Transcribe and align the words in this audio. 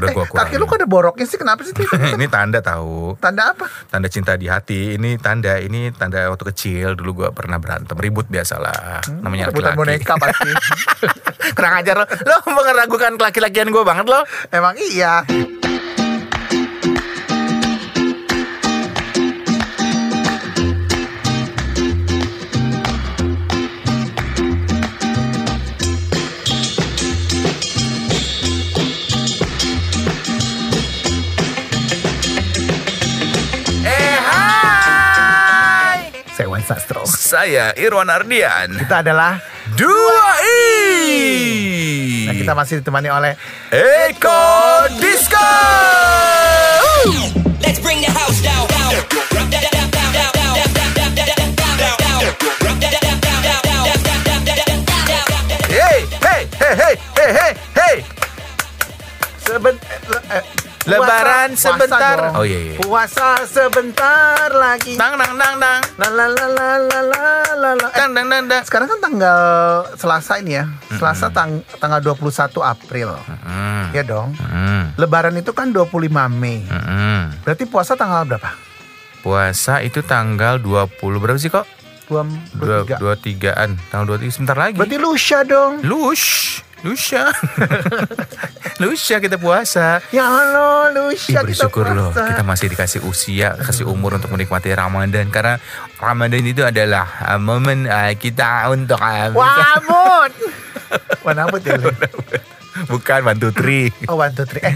udah 0.00 0.08
Eh, 0.08 0.14
gua 0.14 0.24
kurangin. 0.24 0.48
kaki 0.48 0.56
lu 0.56 0.64
kok 0.64 0.76
ada 0.76 0.88
boroknya 0.88 1.24
sih? 1.24 1.36
Kenapa 1.36 1.60
sih? 1.60 1.72
ini 2.16 2.26
tanda 2.26 2.58
tahu. 2.58 3.14
Tanda 3.16 3.52
apa? 3.52 3.68
Tanda 3.86 4.08
cinta 4.08 4.34
di 4.34 4.46
hati. 4.46 4.96
Ini 4.96 5.16
tanda 5.16 5.56
ini 5.56 5.92
tanda 5.92 6.24
waktu 6.26 6.48
kecil 6.48 6.94
dulu 6.94 7.22
gua 7.22 7.30
pernah 7.30 7.56
berantem 7.56 7.94
ribut 7.94 8.24
biasalah. 8.26 9.04
Namanya 9.20 9.48
Rebutan 9.48 9.76
laki-laki. 9.76 10.00
boneka 10.00 10.14
pasti. 10.16 10.50
Kurang 11.56 11.74
ajar 11.76 11.94
lo. 11.94 12.06
Lo 12.06 12.36
meragukan 12.50 13.12
kelaki-lakian 13.14 13.68
gue 13.68 13.82
banget 13.82 14.06
lo. 14.06 14.20
Emang 14.48 14.74
iya. 14.78 15.20
Saya 37.30 37.70
Irwan 37.78 38.10
Ardian. 38.10 38.74
Kita 38.74 39.06
adalah 39.06 39.38
Dua 39.78 40.22
I. 40.42 42.26
Nah, 42.26 42.34
kita 42.34 42.58
masih 42.58 42.82
ditemani 42.82 43.06
oleh 43.06 43.38
Eko 43.70 44.42
Disco. 44.98 45.38
Let's 47.06 47.39
Lebaran 61.40 61.50
puasa- 61.50 61.64
sebentar. 61.72 61.96
puasa 62.12 62.20
dong. 62.22 62.34
Oh, 62.36 62.44
iya, 62.44 62.58
iya. 62.60 62.74
Puasa 62.76 63.28
sebentar 63.44 64.48
lagi. 64.50 64.92
Dang, 64.94 65.14
dang, 65.14 65.32
dang, 65.34 65.54
dang. 65.56 65.80
La 65.96 66.08
la 66.08 66.26
la 66.28 66.46
la 66.46 66.68
la 66.76 67.00
la 67.54 67.70
la. 67.74 67.88
Eh, 67.88 67.96
Dang, 67.96 68.12
dang, 68.12 68.26
dang, 68.26 68.44
dang. 68.46 68.62
sekarang 68.62 68.86
kan 68.86 68.98
tanggal 69.00 69.40
Selasa 69.94 70.36
ini 70.36 70.52
ya. 70.54 70.64
Selasa 70.92 71.30
tang 71.30 71.50
tanggal 71.74 72.00
21 72.02 72.28
April. 72.60 73.16
Hmm, 73.40 73.88
Ya 73.90 74.02
dong. 74.02 74.36
hmm, 74.36 74.96
Lebaran 74.96 75.32
itu 75.34 75.50
kan 75.50 75.68
25 75.68 75.96
Mei. 76.28 76.60
hmm. 76.62 77.40
Berarti 77.40 77.64
puasa 77.64 77.94
tanggal 77.94 78.26
berapa? 78.26 78.52
Puasa 79.20 79.80
itu 79.80 80.00
tanggal 80.00 80.56
20 80.56 80.92
berapa 81.16 81.36
sih 81.36 81.48
kok? 81.48 81.64
Dua, 82.06 82.26
Dua, 82.52 82.82
23. 82.82 82.98
dua 82.98 83.14
tigaan, 83.14 83.78
tanggal 83.86 84.18
23 84.18 84.34
sebentar 84.34 84.56
lagi. 84.58 84.74
Berarti 84.74 84.98
lusa 84.98 85.46
dong. 85.46 85.78
Lush, 85.80 86.58
Lusha. 86.80 87.28
Lusha 88.78 89.16
kita 89.24 89.36
puasa. 89.36 90.00
Ya 90.10 90.24
Allah, 90.24 90.88
Ih, 91.12 91.12
lusa 91.12 91.28
kita 91.28 91.40
bersyukur 91.44 91.84
loh 91.86 92.08
puasa. 92.10 92.32
kita 92.32 92.42
masih 92.42 92.66
dikasih 92.68 93.00
usia, 93.04 93.52
kasih 93.54 93.84
umur 93.84 94.16
untuk 94.16 94.32
menikmati 94.32 94.72
Ramadan 94.72 95.28
karena 95.28 95.60
Ramadan 95.96 96.40
itu 96.40 96.64
adalah 96.64 97.04
uh, 97.26 97.36
momen 97.36 97.84
uh, 97.84 98.12
kita 98.14 98.72
untuk 98.72 98.96
uh, 98.96 99.28
Wabut. 99.30 100.32
Wanabut 101.26 101.60
ya. 101.60 101.76
Bukan 102.88 103.20
one 103.22 103.36
two 103.36 103.52
three. 103.52 103.92
Oh, 104.08 104.16
one, 104.16 104.32
two, 104.32 104.48
three. 104.48 104.64
Eh, 104.64 104.72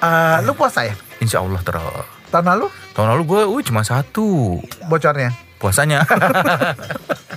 eh, 0.00 0.36
lu 0.42 0.56
puasa 0.56 0.82
ya? 0.82 0.96
Insya 1.20 1.44
Allah 1.44 1.60
terus. 1.60 2.08
Tahun 2.30 2.42
lalu 2.42 2.66
Tahun 2.90 3.06
lalu 3.06 3.22
gue, 3.26 3.42
uh, 3.44 3.60
cuma 3.62 3.84
satu 3.84 4.58
bocornya. 4.88 5.28
puasanya. 5.58 6.02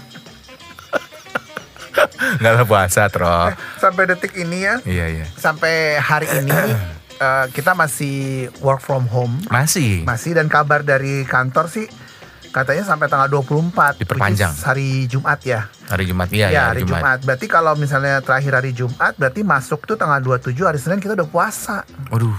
Gak 2.35 2.51
lah 2.53 2.63
puasa 2.63 3.07
terus. 3.07 3.55
Sampai 3.77 4.03
detik 4.05 4.35
ini 4.35 4.63
ya, 4.63 4.75
Iya 4.83 5.05
iya. 5.09 5.25
sampai 5.33 5.95
hari 5.95 6.27
ini 6.35 6.51
eh, 7.17 7.45
kita 7.51 7.71
masih 7.71 8.15
work 8.59 8.79
from 8.79 9.07
home. 9.07 9.39
Masih. 9.47 10.03
Masih 10.03 10.33
dan 10.33 10.47
kabar 10.47 10.81
dari 10.81 11.23
kantor 11.23 11.67
sih 11.67 11.87
katanya 12.47 12.81
sampai 12.81 13.05
tanggal 13.05 13.29
24 13.29 14.01
Diperpanjang. 14.01 14.49
hari 14.65 15.05
Jumat 15.05 15.37
ya. 15.41 15.69
Hari 15.87 16.03
Jumat 16.03 16.27
iya 16.31 16.47
ya, 16.47 16.51
ya, 16.51 16.63
hari 16.73 16.81
Jumat. 16.83 17.21
Berarti 17.21 17.45
kalau 17.45 17.77
misalnya 17.77 18.17
terakhir 18.19 18.53
hari 18.55 18.71
Jumat 18.73 19.13
berarti 19.13 19.45
masuk 19.45 19.85
tuh 19.85 19.93
tanggal 19.93 20.17
27 20.19 20.57
hari 20.59 20.79
Senin 20.81 20.97
kita 20.97 21.13
udah 21.13 21.29
puasa. 21.29 21.85
Waduh, 22.09 22.33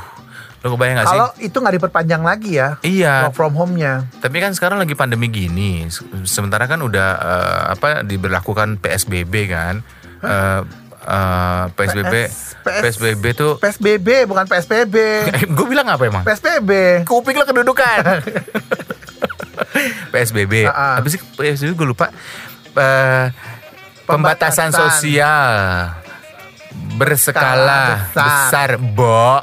lo 0.59 0.75
kebayang 0.75 0.95
gak 0.97 1.05
sih? 1.05 1.11
Kalau 1.15 1.29
itu 1.39 1.55
nggak 1.55 1.75
diperpanjang 1.77 2.21
lagi 2.21 2.51
ya. 2.57 2.69
Iya. 2.81 3.13
Work 3.25 3.35
from 3.35 3.53
home-nya. 3.55 4.05
Tapi 4.19 4.37
kan 4.39 4.51
sekarang 4.53 4.77
lagi 4.77 4.93
pandemi 4.93 5.27
gini, 5.27 5.87
Se- 5.87 6.05
sementara 6.25 6.65
kan 6.65 6.79
udah 6.79 7.09
eh, 7.15 7.63
apa 7.73 8.03
diberlakukan 8.03 8.77
PSBB 8.77 9.33
kan? 9.47 9.81
Eh, 10.19 10.61
eh, 11.05 11.63
PSBB, 11.71 12.13
PS, 12.27 12.35
PS. 12.61 12.81
PSBB 12.83 13.25
tuh. 13.33 13.53
PSBB 13.57 14.27
bukan 14.27 14.45
PSBB. 14.45 14.95
gue 15.57 15.67
bilang 15.67 15.87
apa 15.87 16.03
emang? 16.05 16.23
PSBB. 16.27 17.03
Kuping 17.07 17.35
lo 17.35 17.45
kedudukan. 17.45 17.99
PSBB. 20.11 20.67
Ah, 20.67 20.75
ah. 20.75 20.93
Apa 20.99 21.07
sih 21.07 21.21
PSBB 21.23 21.73
gue 21.77 21.89
lupa. 21.89 22.11
Eh, 22.75 23.25
pembatasan 24.05 24.71
Pembatasan. 24.71 24.73
sosial 24.73 25.53
berskala 26.94 27.39
Skala 27.39 27.83
besar. 28.09 28.27
besar, 28.27 28.71
Bo. 28.78 29.31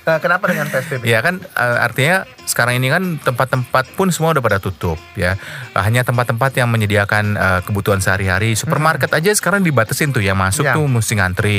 Eh, 0.00 0.18
kenapa 0.18 0.44
dengan 0.46 0.66
PSBB? 0.66 1.02
Ya 1.02 1.20
kan 1.20 1.38
eh, 1.40 1.78
artinya 1.78 2.16
sekarang 2.42 2.76
ini 2.76 2.88
kan 2.88 3.02
tempat-tempat 3.16 3.94
pun 3.94 4.10
semua 4.10 4.32
udah 4.32 4.40
pada 4.40 4.58
tutup 4.58 4.98
ya. 5.14 5.36
Eh, 5.70 5.80
Hanya 5.80 6.02
tempat-tempat 6.02 6.52
yang 6.54 6.68
menyediakan 6.68 7.24
eh, 7.32 7.60
kebutuhan 7.62 7.98
sehari-hari. 7.98 8.52
Supermarket 8.52 9.08
aja 9.10 9.30
sekarang 9.30 9.62
dibatasin 9.62 10.10
tuh 10.10 10.20
ya 10.20 10.34
masuk 10.34 10.62
Iya. 10.62 10.74
tuh 10.74 10.86
mesti 10.86 11.12
ngantri. 11.14 11.58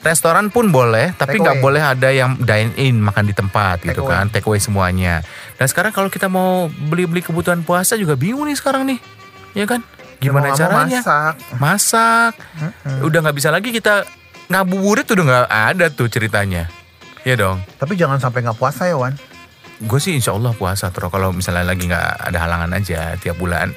Restoran 0.00 0.48
pun 0.48 0.70
boleh, 0.70 1.14
tapi 1.14 1.38
nggak 1.38 1.58
boleh 1.58 1.82
ada 1.82 2.08
yang 2.08 2.38
dine 2.38 2.70
in 2.76 3.00
makan 3.00 3.24
di 3.24 3.34
tempat 3.34 3.80
Take 3.80 3.90
gitu 3.90 4.04
away. 4.04 4.14
kan, 4.14 4.24
take 4.28 4.44
away 4.44 4.60
semuanya. 4.60 5.24
Dan 5.54 5.66
sekarang 5.66 5.90
kalau 5.90 6.06
kita 6.06 6.26
mau 6.26 6.68
beli-beli 6.68 7.20
kebutuhan 7.20 7.62
puasa 7.62 7.96
juga 7.96 8.14
bingung 8.14 8.44
nih 8.44 8.54
sekarang 8.54 8.86
nih, 8.86 8.98
ya 9.54 9.66
kan? 9.66 9.82
Gimana 10.20 10.52
mau 10.52 10.58
caranya? 10.58 11.00
Masak. 11.00 11.34
Masak. 11.60 12.32
Udah 13.04 13.18
nggak 13.20 13.36
bisa 13.36 13.48
lagi 13.52 13.70
kita 13.70 14.04
ngabuburit 14.48 15.06
udah 15.10 15.24
nggak 15.24 15.48
ada 15.50 15.86
tuh 15.92 16.08
ceritanya. 16.08 16.70
Ya 17.26 17.34
dong. 17.34 17.60
Tapi 17.76 17.98
jangan 17.98 18.22
sampai 18.22 18.46
nggak 18.46 18.58
puasa 18.58 18.86
ya 18.86 18.96
Wan. 18.96 19.14
Gue 19.76 20.00
sih 20.00 20.16
insya 20.16 20.32
Allah 20.32 20.56
puasa 20.56 20.88
terus 20.88 21.12
kalau 21.12 21.36
misalnya 21.36 21.68
lagi 21.68 21.84
nggak 21.84 22.32
ada 22.32 22.38
halangan 22.40 22.70
aja 22.72 23.12
tiap 23.20 23.36
bulan. 23.36 23.74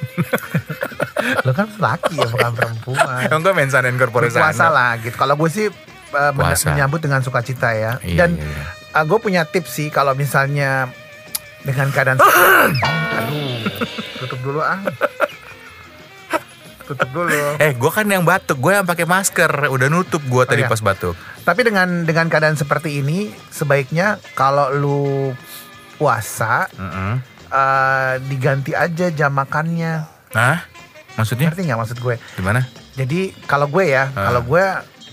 Lo 1.44 1.52
kan 1.52 1.68
laki 1.76 2.16
ya 2.16 2.28
bukan 2.30 2.52
perempuan. 2.56 3.20
Emang 3.28 3.44
gue 3.44 3.52
mensan 3.52 3.84
dan 3.84 4.00
corporate 4.00 4.32
Puasa 4.32 4.72
lah 4.72 4.96
gitu. 5.02 5.12
Kalau 5.12 5.36
gue 5.36 5.50
sih 5.52 5.66
eh, 5.68 6.32
Puasa. 6.32 6.72
menyambut 6.72 7.04
dengan 7.04 7.20
sukacita 7.20 7.76
ya. 7.76 8.00
Iya, 8.00 8.24
Dan 8.24 8.40
iya, 8.40 8.48
iya. 8.96 9.00
gue 9.04 9.18
punya 9.20 9.44
tips 9.44 9.70
sih 9.76 9.88
kalau 9.92 10.16
misalnya 10.16 10.88
dengan 11.60 11.92
keadaan 11.92 12.16
aduh 13.20 13.60
tutup 14.24 14.40
dulu 14.40 14.60
ah 14.64 14.80
tutup 16.90 17.08
dulu 17.12 17.30
Eh 17.62 17.72
gue 17.72 17.90
kan 17.90 18.04
yang 18.04 18.22
batuk, 18.22 18.58
gue 18.58 18.72
yang 18.72 18.84
pakai 18.84 19.04
masker, 19.04 19.46
udah 19.66 19.86
nutup 19.86 20.20
gue 20.20 20.42
tadi 20.44 20.60
iya. 20.60 20.68
pas 20.68 20.80
batuk. 20.80 21.14
tapi 21.40 21.60
dengan 21.62 22.02
dengan 22.02 22.26
keadaan 22.26 22.54
seperti 22.54 22.98
ini 22.98 23.30
sebaiknya 23.48 24.06
kalau 24.32 24.68
lu 24.70 25.32
puasa 25.96 26.66
Mm-mm. 26.72 27.12
eh, 27.46 28.14
diganti 28.22 28.72
aja 28.72 29.08
jam 29.08 29.30
makannya 29.30 30.04
Hah? 30.30 30.58
Maksudnya 31.12 31.50
ngerti 31.50 31.62
nggak 31.64 31.80
maksud 31.80 31.98
gue 31.98 32.14
gimana? 32.34 32.64
jadi 32.92 33.20
kalau 33.44 33.66
gue 33.66 33.84
ya 33.88 34.08
Ah. 34.08 34.28
kalau 34.28 34.42
gue 34.42 34.64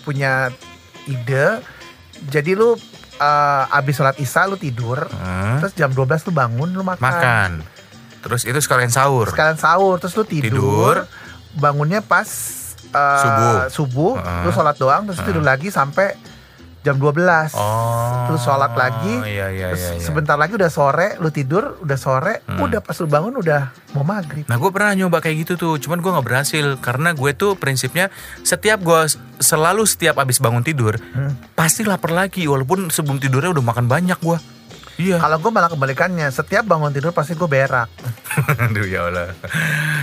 punya 0.03 0.51
ide 1.05 1.59
jadi 2.23 2.51
lu 2.53 2.75
eh, 3.15 3.63
abis 3.71 3.93
sholat 3.95 4.15
isya 4.17 4.45
lu 4.45 4.55
tidur 4.55 5.07
Hmm, 5.07 5.57
terus 5.59 5.73
jam 5.73 5.89
12 5.89 6.05
lu 6.23 6.31
bangun 6.31 6.69
lu 6.69 6.81
makan, 6.81 7.01
makan. 7.01 7.51
Terus 8.17 8.43
itu 8.43 8.59
sekalian 8.59 8.89
sahur. 8.89 9.27
sekalian 9.27 9.55
sahur 9.55 9.97
terus 9.97 10.13
lu 10.13 10.23
tidur, 10.23 10.51
Tidur. 10.51 10.95
Bangunnya 11.57 11.99
pas 11.99 12.27
eh, 12.87 13.19
Subuh. 13.19 13.55
subuh 13.69 14.13
Heeh. 14.15 14.41
lu 14.43 14.51
sholat 14.51 14.75
doang 14.75 15.03
terus 15.03 15.19
tidur 15.19 15.41
lagi 15.41 15.67
sampai 15.67 16.15
jam 16.79 16.95
12 16.95 17.51
Oh. 17.51 18.31
terus 18.31 18.41
sholat 18.41 18.71
lagi 18.71 19.11
Iya 19.19 19.51
iya 19.51 19.67
terus 19.69 19.83
iya. 19.83 19.91
iya. 19.93 19.99
sebentar 19.99 20.33
lagi 20.33 20.55
udah 20.55 20.69
sore 20.69 21.19
lu 21.19 21.27
tidur 21.29 21.75
udah 21.77 21.97
sore 21.97 22.39
Hmm. 22.47 22.63
udah 22.63 22.79
pas 22.79 22.95
lu 22.95 23.05
bangun 23.05 23.35
udah 23.35 23.61
mau 23.91 24.07
maghrib 24.07 24.47
Nah 24.47 24.55
gue 24.55 24.69
pernah 24.69 24.95
nyoba 24.95 25.19
kayak 25.19 25.35
gitu 25.43 25.53
tuh, 25.57 25.73
cuman 25.77 25.99
gue 25.99 26.07
nggak 26.09 26.23
berhasil 26.23 26.65
karena 26.77 27.11
gue 27.11 27.31
tuh 27.33 27.53
prinsipnya 27.53 28.07
setiap 28.39 28.79
gue 28.79 29.01
selalu 29.37 29.83
setiap 29.83 30.15
abis 30.15 30.39
bangun 30.39 30.63
tidur 30.63 30.95
Hmm. 30.95 31.35
pasti 31.53 31.83
lapar 31.83 32.09
lagi 32.09 32.45
walaupun 32.45 32.87
sebelum 32.87 33.17
tidurnya 33.17 33.51
udah 33.51 33.65
makan 33.65 33.85
banyak 33.85 34.15
gue. 34.17 34.39
Iya. 34.97 35.17
kalau 35.17 35.37
gue 35.37 35.49
malah 35.49 35.69
kebalikannya 35.69 36.25
setiap 36.27 36.65
bangun 36.65 36.89
tidur 36.89 37.09
pasti 37.11 37.33
gue 37.33 37.45
berak 37.45 37.85
Aduh 38.63 38.81
ya 38.83 39.01
Allah. 39.03 39.33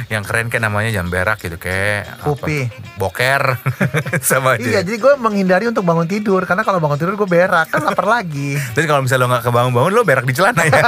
Yang 0.07 0.23
keren 0.25 0.47
kayak 0.49 0.65
namanya 0.65 0.91
jam 0.91 1.07
berak 1.07 1.39
gitu 1.39 1.55
kayak 1.55 2.19
apa? 2.19 2.25
Pupi. 2.25 2.67
Boker 2.95 3.59
sama 4.23 4.55
aja. 4.55 4.63
iya 4.63 4.81
jadi 4.81 4.95
gue 4.97 5.15
menghindari 5.17 5.67
untuk 5.67 5.83
bangun 5.83 6.05
tidur 6.05 6.43
karena 6.43 6.63
kalau 6.63 6.79
bangun 6.79 6.95
tidur 6.97 7.15
gue 7.17 7.27
berak 7.27 7.69
kan 7.69 7.83
lapar 7.83 8.07
lagi 8.07 8.55
Terus 8.75 8.87
kalau 8.87 9.03
misalnya 9.03 9.23
lo 9.23 9.33
nggak 9.33 9.45
kebangun-bangun 9.45 9.91
lo 9.91 10.03
berak 10.03 10.25
di 10.25 10.33
celana 10.33 10.63
ya. 10.63 10.83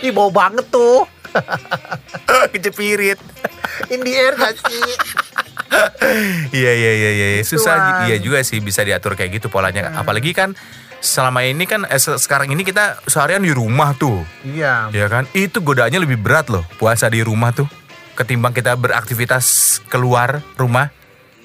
ih 0.00 0.10
bau 0.10 0.28
banget 0.28 0.66
tuh 0.66 1.06
Kecepirit. 2.48 3.18
in 3.88 4.00
the 4.00 4.12
air 4.12 4.34
gak 4.34 4.54
sih 4.56 4.82
Iya 6.50 6.72
iya 6.72 6.92
iya 6.92 7.10
iya 7.12 7.26
susah 7.42 7.74
Gituan. 7.76 8.06
iya 8.06 8.16
juga 8.18 8.38
sih 8.40 8.58
bisa 8.58 8.80
diatur 8.80 9.14
kayak 9.14 9.36
gitu 9.36 9.46
polanya. 9.46 9.92
Apalagi 9.94 10.32
kan 10.32 10.56
selama 10.98 11.42
ini 11.42 11.62
kan 11.62 11.84
eh, 11.84 11.96
se- 11.96 12.16
sekarang 12.16 12.48
ini 12.48 12.62
kita 12.62 12.98
seharian 13.04 13.40
di 13.40 13.50
rumah 13.50 13.94
tuh. 13.94 14.22
Iya. 14.42 14.90
Ya 14.90 15.06
kan? 15.06 15.26
Itu 15.30 15.60
godaannya 15.60 16.00
lebih 16.00 16.18
berat 16.18 16.48
loh 16.48 16.66
puasa 16.76 17.06
di 17.06 17.20
rumah 17.20 17.50
tuh 17.50 17.66
ketimbang 18.14 18.50
kita 18.50 18.74
beraktivitas 18.74 19.46
keluar 19.86 20.42
rumah. 20.54 20.90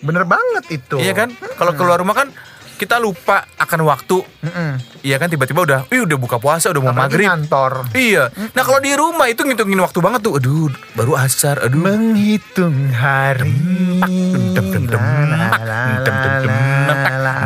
Bener 0.02 0.26
banget 0.26 0.68
itu. 0.74 0.98
Iya 0.98 1.14
kan? 1.16 1.30
Kalau 1.54 1.72
keluar 1.74 1.96
rumah 1.96 2.14
kan 2.14 2.34
kita 2.74 2.98
lupa 2.98 3.46
akan 3.56 3.86
waktu. 3.86 4.26
Mm-mm. 4.44 4.72
Iya 5.06 5.16
kan 5.16 5.30
tiba-tiba 5.30 5.62
udah, 5.62 5.80
ih 5.88 6.04
udah 6.04 6.18
buka 6.18 6.36
puasa, 6.36 6.74
udah 6.74 6.82
mau 6.82 6.92
Apalagi 6.92 7.16
maghrib. 7.16 7.28
kantor. 7.30 7.72
Iya. 7.94 8.28
Nah 8.52 8.64
kalau 8.66 8.82
di 8.82 8.92
rumah 8.92 9.30
itu 9.30 9.46
ngitungin 9.46 9.80
waktu 9.80 10.00
banget 10.02 10.26
tuh. 10.26 10.42
Aduh, 10.42 10.68
baru 10.92 11.14
asar. 11.16 11.62
Aduh. 11.64 11.80
Menghitung 11.80 12.92
hari. 12.92 13.54
Dem 14.52 14.66
dem 14.74 14.84
dem 14.90 15.04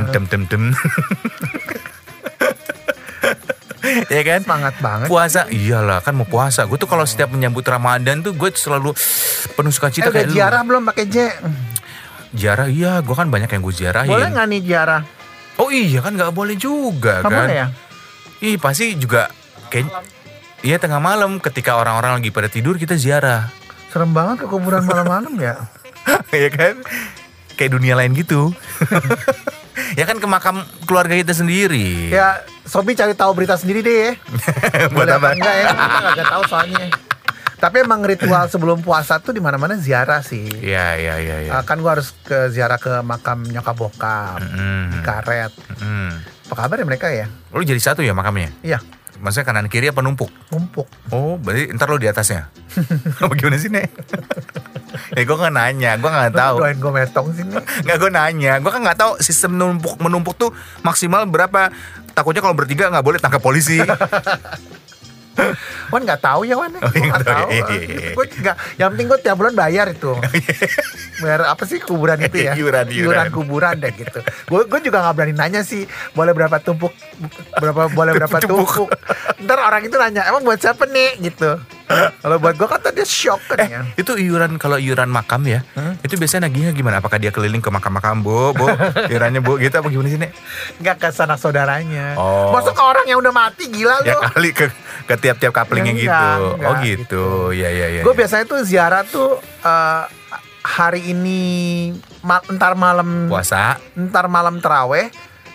dem 0.09 0.23
dem 0.25 0.43
dem. 0.47 0.63
Ya 4.15 4.21
kan? 4.23 4.39
Semangat 4.43 4.75
banget. 4.79 5.07
Puasa, 5.07 5.41
iyalah 5.49 5.99
kan 5.99 6.13
mau 6.13 6.27
puasa. 6.27 6.65
Gue 6.65 6.77
tuh 6.77 6.85
kalau 6.85 7.03
setiap 7.03 7.29
menyambut 7.29 7.65
Ramadan 7.65 8.21
tuh 8.21 8.33
gue 8.33 8.49
selalu 8.53 8.93
penuh 9.53 9.71
Eh 9.71 9.75
sukacita 9.75 10.09
udah 10.09 10.13
kayak 10.13 10.27
lu. 10.29 10.35
ziarah 10.37 10.61
belum 10.61 10.83
pakai 10.85 11.05
J? 11.07 11.15
Ziarah, 12.33 12.67
iya. 12.67 12.99
Gue 13.01 13.15
kan 13.15 13.27
banyak 13.27 13.49
yang 13.49 13.61
gue 13.61 13.73
ziarahin. 13.73 14.11
Boleh 14.11 14.29
nggak 14.29 14.47
nih 14.47 14.61
ziarah? 14.61 15.01
Oh 15.57 15.73
iya 15.73 16.05
kan 16.05 16.13
nggak 16.13 16.37
boleh 16.37 16.53
juga 16.53 17.25
Nggak 17.25 17.33
kan? 17.33 17.39
boleh 17.49 17.55
ya? 17.57 17.67
Ih 18.45 18.55
pasti 18.61 18.93
juga 18.93 19.33
kayak 19.73 19.89
Iya 20.61 20.81
tengah 20.81 20.97
malam 20.97 21.37
ketika 21.37 21.77
orang-orang 21.77 22.17
lagi 22.17 22.33
pada 22.33 22.49
tidur 22.49 22.77
kita 22.77 22.97
ziarah. 22.97 23.45
Serem 23.93 24.09
banget 24.09 24.41
ke 24.41 24.45
kuburan 24.49 24.85
malam-malam 24.85 25.37
ya. 25.37 25.53
ya 26.33 26.49
kan? 26.49 26.81
Kayak 27.53 27.71
dunia 27.77 27.93
lain 27.93 28.17
gitu. 28.17 28.53
ya 29.93 30.03
kan 30.03 30.17
ke 30.17 30.25
makam 30.25 30.55
keluarga 30.83 31.13
kita 31.13 31.33
sendiri. 31.33 32.09
Ya, 32.09 32.41
Sobi 32.63 32.93
cari 32.93 33.13
tahu 33.13 33.31
berita 33.33 33.53
sendiri 33.53 33.79
deh 33.79 33.97
ya. 34.05 34.11
Buat 34.89 35.07
apa? 35.13 35.27
Enggak 35.31 35.55
ya? 35.55 35.67
Kita 35.69 36.09
nggak 36.13 36.29
tahu 36.29 36.43
soalnya. 36.45 36.85
Tapi 37.57 37.81
emang 37.81 38.01
ritual 38.01 38.45
sebelum 38.45 38.79
puasa 38.79 39.17
tuh 39.17 39.31
di 39.31 39.39
mana-mana 39.39 39.73
ziarah 39.75 40.21
sih. 40.21 40.45
Iya, 40.45 40.93
iya, 40.95 41.13
iya, 41.17 41.35
iya. 41.41 41.51
Ah, 41.51 41.63
kan 41.63 41.77
gua 41.77 41.93
harus 41.93 42.13
ke 42.21 42.49
ziarah 42.49 42.77
ke 42.77 43.01
makam 43.01 43.41
nyokap 43.43 43.73
bokap 43.73 44.37
Mm, 44.37 44.93
di 44.93 44.99
karet. 45.01 45.49
mm. 45.75 46.11
Apa 46.47 46.55
kabar 46.55 46.77
ya 46.77 46.85
mereka 46.85 47.07
ya? 47.09 47.25
Lu 47.49 47.59
jadi 47.59 47.81
satu 47.81 47.99
ya 47.99 48.13
makamnya? 48.13 48.53
Iya, 48.61 48.77
Maksudnya 49.17 49.49
kanan 49.49 49.65
kiri 49.65 49.89
apa 49.89 49.99
numpuk? 49.99 50.29
numpuk. 50.47 50.85
Oh, 51.09 51.35
berarti 51.35 51.73
ntar 51.73 51.89
lu 51.89 51.97
di 51.97 52.05
atasnya? 52.05 52.53
Apa 53.17 53.33
gimana 53.33 53.57
sih, 53.57 53.65
Nek? 53.65 53.89
Ya 55.13 55.23
gue 55.23 55.37
gak 55.37 55.53
nanya, 55.53 55.91
gue 55.95 56.09
gak 56.09 56.31
Lu 56.31 56.39
tahu. 56.39 56.55
Doain 56.59 56.77
gue 56.77 56.91
metong 56.91 57.27
sini. 57.31 57.55
Nggak 57.85 57.97
gue 57.97 58.11
nanya, 58.11 58.53
gue 58.59 58.71
kan 58.71 58.81
nggak 58.81 58.97
tahu 58.97 59.11
sistem 59.19 59.55
numpuk 59.55 59.95
menumpuk 59.97 60.35
tuh 60.35 60.51
maksimal 60.81 61.23
berapa. 61.23 61.71
Takutnya 62.11 62.41
kalau 62.41 62.57
bertiga 62.57 62.89
nggak 62.89 63.05
boleh 63.05 63.19
tangkap 63.21 63.39
polisi. 63.39 63.77
Wan 65.93 66.01
nggak 66.01 66.17
tahu 66.17 66.49
ya 66.49 66.57
Wan. 66.57 66.73
Oh, 66.81 66.89
Gue 66.89 66.97
iya, 66.97 67.13
nggak 67.13 67.21
nggak 67.21 67.29
tahu. 67.29 67.47
Iya, 67.53 67.63
iya, 67.69 67.81
iya. 67.85 68.11
Gue 68.17 68.25
nggak. 68.25 68.55
Yang 68.81 68.89
penting 68.89 69.07
gue 69.07 69.19
tiap 69.21 69.35
bulan 69.37 69.53
bayar 69.53 69.85
itu. 69.93 70.11
Bayar 71.21 71.49
apa 71.49 71.63
sih 71.65 71.81
kuburan 71.81 72.17
itu 72.21 72.37
ya? 72.45 72.53
Iuran, 72.53 72.85
iuran. 72.93 73.33
kuburan 73.33 73.77
deh 73.81 73.89
gitu. 73.89 74.21
Gue 74.49 74.65
gue 74.65 74.79
juga 74.81 75.01
nggak 75.01 75.13
berani 75.13 75.33
nanya 75.33 75.61
sih. 75.61 75.85
Boleh 76.13 76.33
berapa 76.33 76.57
tumpuk? 76.57 76.93
Berapa 77.57 77.89
boleh 77.89 78.13
berapa 78.17 78.37
Tumpuk. 78.41 78.65
tumpuk? 78.65 78.89
Ntar 79.41 79.57
orang 79.61 79.81
itu 79.85 79.93
nanya 79.97 80.25
emang 80.25 80.41
buat 80.41 80.57
siapa 80.57 80.85
nih 80.85 81.21
gitu. 81.21 81.57
Kalau 81.87 82.35
buat 82.37 82.53
gue 82.53 82.67
kan 82.67 82.81
tadi 82.81 82.99
shock 83.01 83.39
kan 83.47 83.57
eh, 83.57 83.69
ya. 83.69 83.81
itu 83.95 84.11
iuran 84.13 84.55
kalau 84.55 84.75
iuran 84.75 85.07
makam 85.07 85.39
ya, 85.43 85.63
itu 86.01 86.13
biasanya 86.13 86.45
nagihnya 86.45 86.71
gimana? 86.71 86.99
Apakah 86.99 87.15
dia 87.15 87.29
keliling 87.29 87.57
ke 87.57 87.67
makam-makam, 87.67 88.19
Bu? 88.19 88.51
Bu, 88.51 88.67
iurannya 89.07 89.39
Bu 89.39 89.55
gitu 89.55 89.71
apa 89.73 89.87
gimana 89.87 90.05
sih, 90.05 90.19
Nek? 90.19 90.35
Nggak 90.77 90.95
ke 90.97 91.07
sanak 91.09 91.37
saudaranya. 91.37 92.13
Oh. 92.13 92.51
Masa 92.51 92.71
ke 92.71 92.81
orang 92.81 93.05
yang 93.05 93.17
udah 93.17 93.31
mati 93.31 93.67
gila 93.67 94.03
Ya 94.03 94.13
lu. 94.13 94.21
kali 94.25 94.51
ke 94.51 94.67
ke 95.05 95.15
tiap-tiap 95.15 95.55
kaplingnya 95.55 95.93
Enggak, 95.93 96.03
gitu. 96.03 96.27
enggak, 96.51 96.67
oh 96.67 96.75
gitu. 96.81 97.25
Ya 97.55 97.69
ya 97.69 97.87
ya. 97.89 98.01
Gue 98.03 98.11
ya. 98.11 98.19
biasanya 98.19 98.45
tuh 98.45 98.59
ziarah 98.61 99.03
tuh 99.03 99.29
eh, 99.61 100.03
hari 100.61 101.01
ini 101.07 101.39
ma- 102.19 102.43
entar 102.45 102.75
malam 102.75 103.31
puasa. 103.31 103.79
ntar 103.95 104.27
malam 104.27 104.59
teraweh 104.59 105.07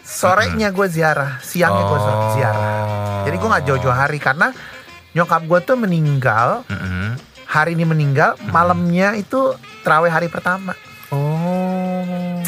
sorenya 0.03 0.69
gue 0.69 0.89
ziarah 0.89 1.39
siangnya 1.39 1.85
gue 1.85 1.99
Oh. 1.99 2.33
ziarah 2.33 2.65
jadi 3.23 3.37
gue 3.37 3.49
nggak 3.49 3.65
jauh-jauh 3.65 3.93
hari 3.93 4.17
karena 4.17 4.51
nyokap 5.13 5.43
gue 5.43 5.59
tuh 5.63 5.77
meninggal 5.77 6.65
Mm-mm. 6.67 7.17
hari 7.45 7.73
ini 7.73 7.85
meninggal 7.85 8.35
malamnya 8.47 9.13
itu 9.13 9.53
teraweh 9.81 10.09
hari 10.09 10.27
pertama 10.27 10.73
Oh. 11.13 12.41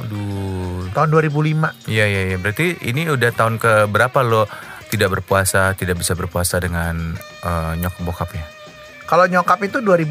Aduh. 0.00 0.88
tahun 0.90 1.08
2005 1.10 1.86
Iya 1.86 2.04
iya 2.04 2.20
iya. 2.26 2.36
Berarti 2.36 2.80
ini 2.82 3.04
udah 3.06 3.30
tahun 3.30 3.56
ke 3.56 3.84
berapa 3.86 4.20
lo 4.20 4.48
tidak 4.88 5.12
berpuasa, 5.12 5.72
tidak 5.72 5.96
bisa 5.96 6.12
berpuasa 6.12 6.56
dengan 6.56 7.12
eh, 7.42 7.72
nyokap 7.76 8.00
bokap 8.02 8.30
ya? 8.32 8.44
kalau 9.02 9.28
nyokap 9.28 9.60
itu 9.60 9.84
2005 9.84 10.08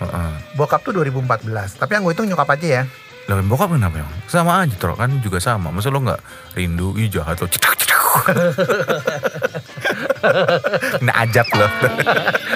Heeh. 0.00 0.32
bokap 0.56 0.80
tuh 0.80 0.96
2014 0.96 1.52
tapi 1.76 1.90
yang 1.92 2.02
gue 2.02 2.16
hitung 2.16 2.24
nyokap 2.26 2.48
aja 2.48 2.80
ya 2.80 2.82
Lah 3.28 3.44
bokap 3.44 3.68
kenapa 3.68 4.00
ya? 4.00 4.08
Sama 4.24 4.64
aja 4.64 4.72
Tro 4.72 4.96
kan 4.96 5.20
juga 5.20 5.36
sama. 5.36 5.68
Masa 5.68 5.92
lo 5.92 6.00
nggak 6.00 6.16
rindu? 6.56 6.96
Ih 6.96 7.12
jahat 7.12 7.36
lo. 7.36 7.48
Nah 11.00 11.14
ajab 11.22 11.46
lo. 11.50 11.66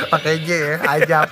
pakai 0.09 0.35
J 0.39 0.49
ya 0.49 0.77
ajab 0.91 1.27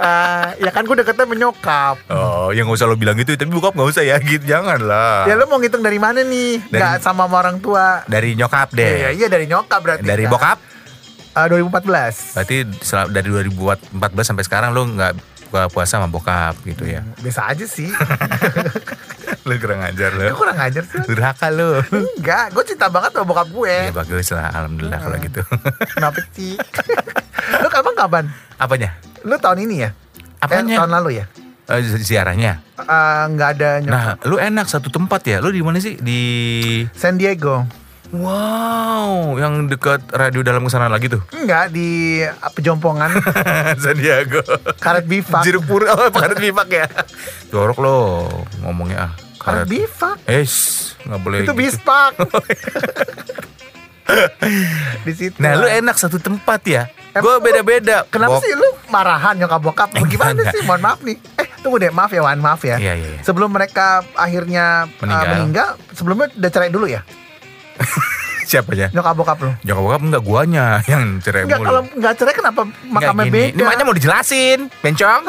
Eh, 0.00 0.46
ya 0.58 0.72
kan 0.72 0.80
gue 0.82 0.96
deketnya 0.96 1.28
menyokap 1.28 2.00
Oh, 2.08 2.48
yang 2.50 2.64
nggak 2.64 2.72
usah 2.74 2.88
lo 2.88 2.96
bilang 2.96 3.12
gitu. 3.14 3.36
Tapi 3.36 3.52
bokap 3.52 3.76
nggak 3.76 3.84
usah 3.86 4.00
ya 4.00 4.16
gitu. 4.16 4.40
Jangan 4.42 4.80
lah. 4.80 5.28
ya 5.28 5.36
lu 5.36 5.44
mau 5.44 5.60
ngitung 5.60 5.84
dari 5.84 6.00
mana 6.00 6.24
nih 6.24 6.56
Dari- 6.62 6.72
nggak 6.72 6.94
sama 6.98 7.28
sama 7.28 7.36
orang 7.38 7.60
tua 7.60 8.00
Dari 8.06 8.32
nyokap 8.32 8.72
Iya, 8.72 8.80
deh. 8.80 9.12
iya 9.14 9.26
dari 9.28 9.44
nyokap 9.44 9.76
berarti 9.78 10.00
Dari 10.02 10.24
kan. 10.24 10.32
bokap? 10.32 10.58
Eh, 11.30 11.46
2014 11.46 12.32
Berarti 12.32 12.56
dari 13.12 13.28
2014 13.28 14.24
sampai 14.24 14.40
sekarang 14.42 14.72
lo 14.72 14.88
nggak 14.88 15.12
buka 15.46 15.68
puasa 15.68 15.98
sama 15.98 16.08
bokap 16.08 16.56
gitu 16.64 16.88
ya? 16.88 17.04
Biasa 17.20 17.52
aja 17.52 17.66
sih 17.66 17.92
lo 19.40 19.52
kurang 19.56 19.80
ajar 19.80 20.10
lo. 20.12 20.22
Gue 20.26 20.36
kurang 20.36 20.58
ajar 20.58 20.82
sih 20.84 21.00
Durhaka 21.02 21.48
lo. 21.48 21.80
Enggak, 21.88 22.52
gue 22.52 22.64
cinta 22.66 22.86
banget 22.86 23.10
sama 23.12 23.24
bokap 23.24 23.48
gue 23.48 23.74
Ya 23.88 23.92
bagus 23.92 24.28
lah, 24.30 24.52
alhamdulillah 24.52 25.00
kalau 25.00 25.16
gitu. 25.18 25.40
Kenapa 25.96 26.20
sih? 26.32 26.54
Lu 27.62 27.68
kapan 27.68 27.94
kapan? 27.96 28.24
Apanya? 28.56 28.90
Lu 29.24 29.36
tahun 29.36 29.64
ini 29.64 29.76
ya? 29.84 29.90
Apanya? 30.40 30.74
Eh, 30.74 30.78
tahun 30.78 30.92
lalu 30.92 31.10
ya? 31.20 31.24
Eh, 31.70 31.80
zi- 31.80 32.04
ziarahnya. 32.04 32.60
Eh, 32.76 33.22
Nggak 33.30 33.48
ada 33.56 33.68
nyokap 33.80 33.94
Nah, 33.94 34.06
lu 34.26 34.36
enak 34.36 34.66
satu 34.66 34.90
tempat 34.90 35.24
ya. 35.24 35.38
Lu 35.40 35.48
di 35.48 35.62
mana 35.62 35.78
sih? 35.78 35.96
Di 35.96 36.20
San 36.92 37.16
Diego 37.16 37.64
Wow, 38.10 39.38
yang 39.38 39.70
dekat 39.70 40.02
radio 40.10 40.42
dalam 40.42 40.66
ke 40.66 40.70
sana 40.74 40.90
lagi 40.90 41.06
tuh. 41.06 41.22
Enggak, 41.30 41.70
di 41.70 42.18
uh, 42.18 42.50
pejompongan 42.50 43.06
San 43.82 43.94
Diego. 43.94 44.42
Karet 44.82 45.06
bifak 45.06 45.46
Jeruk 45.46 45.62
pur 45.62 45.86
oh, 45.86 46.10
karet 46.10 46.42
bifak 46.42 46.68
ya. 46.74 46.86
Jorok 47.54 47.78
lo 47.78 47.96
ngomongnya 48.66 49.06
ah. 49.06 49.12
Karet 49.40 49.64
bifak 49.66 50.16
Es, 50.24 50.52
nggak 51.02 51.18
boleh 51.18 51.38
Itu 51.40 51.44
gitu. 51.48 51.58
bispak 51.58 52.12
Di 55.00 55.12
situ 55.14 55.36
Nah, 55.38 55.54
lu 55.54 55.66
enak 55.66 55.94
satu 55.94 56.18
tempat 56.18 56.60
ya. 56.64 56.82
Gue 57.12 57.38
beda-beda. 57.38 58.06
Kenapa 58.06 58.38
Bok- 58.38 58.42
sih 58.42 58.52
lu 58.52 58.68
marahan 58.88 59.34
nyokap 59.34 59.60
bokap? 59.60 59.88
Eh, 59.92 60.02
Gimana 60.04 60.34
enggak. 60.36 60.52
sih? 60.52 60.62
Mohon 60.62 60.82
maaf 60.84 60.98
nih. 61.00 61.16
Eh, 61.36 61.46
tunggu 61.60 61.78
deh, 61.78 61.90
maaf 61.90 62.10
ya 62.10 62.20
Wan, 62.20 62.38
maaf 62.38 62.60
ya. 62.60 62.76
Iya, 62.76 62.94
iya, 62.94 63.08
iya. 63.16 63.20
Sebelum 63.22 63.48
mereka 63.48 64.02
akhirnya 64.14 64.86
uh, 64.90 65.24
Meninggal. 65.28 65.74
sebelumnya 65.92 66.26
udah 66.28 66.50
cerai 66.50 66.70
dulu 66.70 66.86
ya? 66.86 67.02
Siapanya? 68.50 68.90
Nyokap 68.90 69.14
bokap 69.14 69.38
lu. 69.40 69.50
Nyokap 69.62 69.82
bokap 69.84 70.00
enggak 70.04 70.22
guanya 70.22 70.66
yang 70.90 71.18
cerai 71.18 71.46
Enggak, 71.46 71.58
mulu. 71.58 71.68
kalau 71.68 71.82
enggak 71.88 72.14
cerai 72.14 72.34
kenapa 72.34 72.60
makamnya 72.84 73.26
beda? 73.26 73.54
Ini 73.54 73.62
makanya 73.62 73.84
mau 73.84 73.94
dijelasin, 73.94 74.58
bencong. 74.80 75.22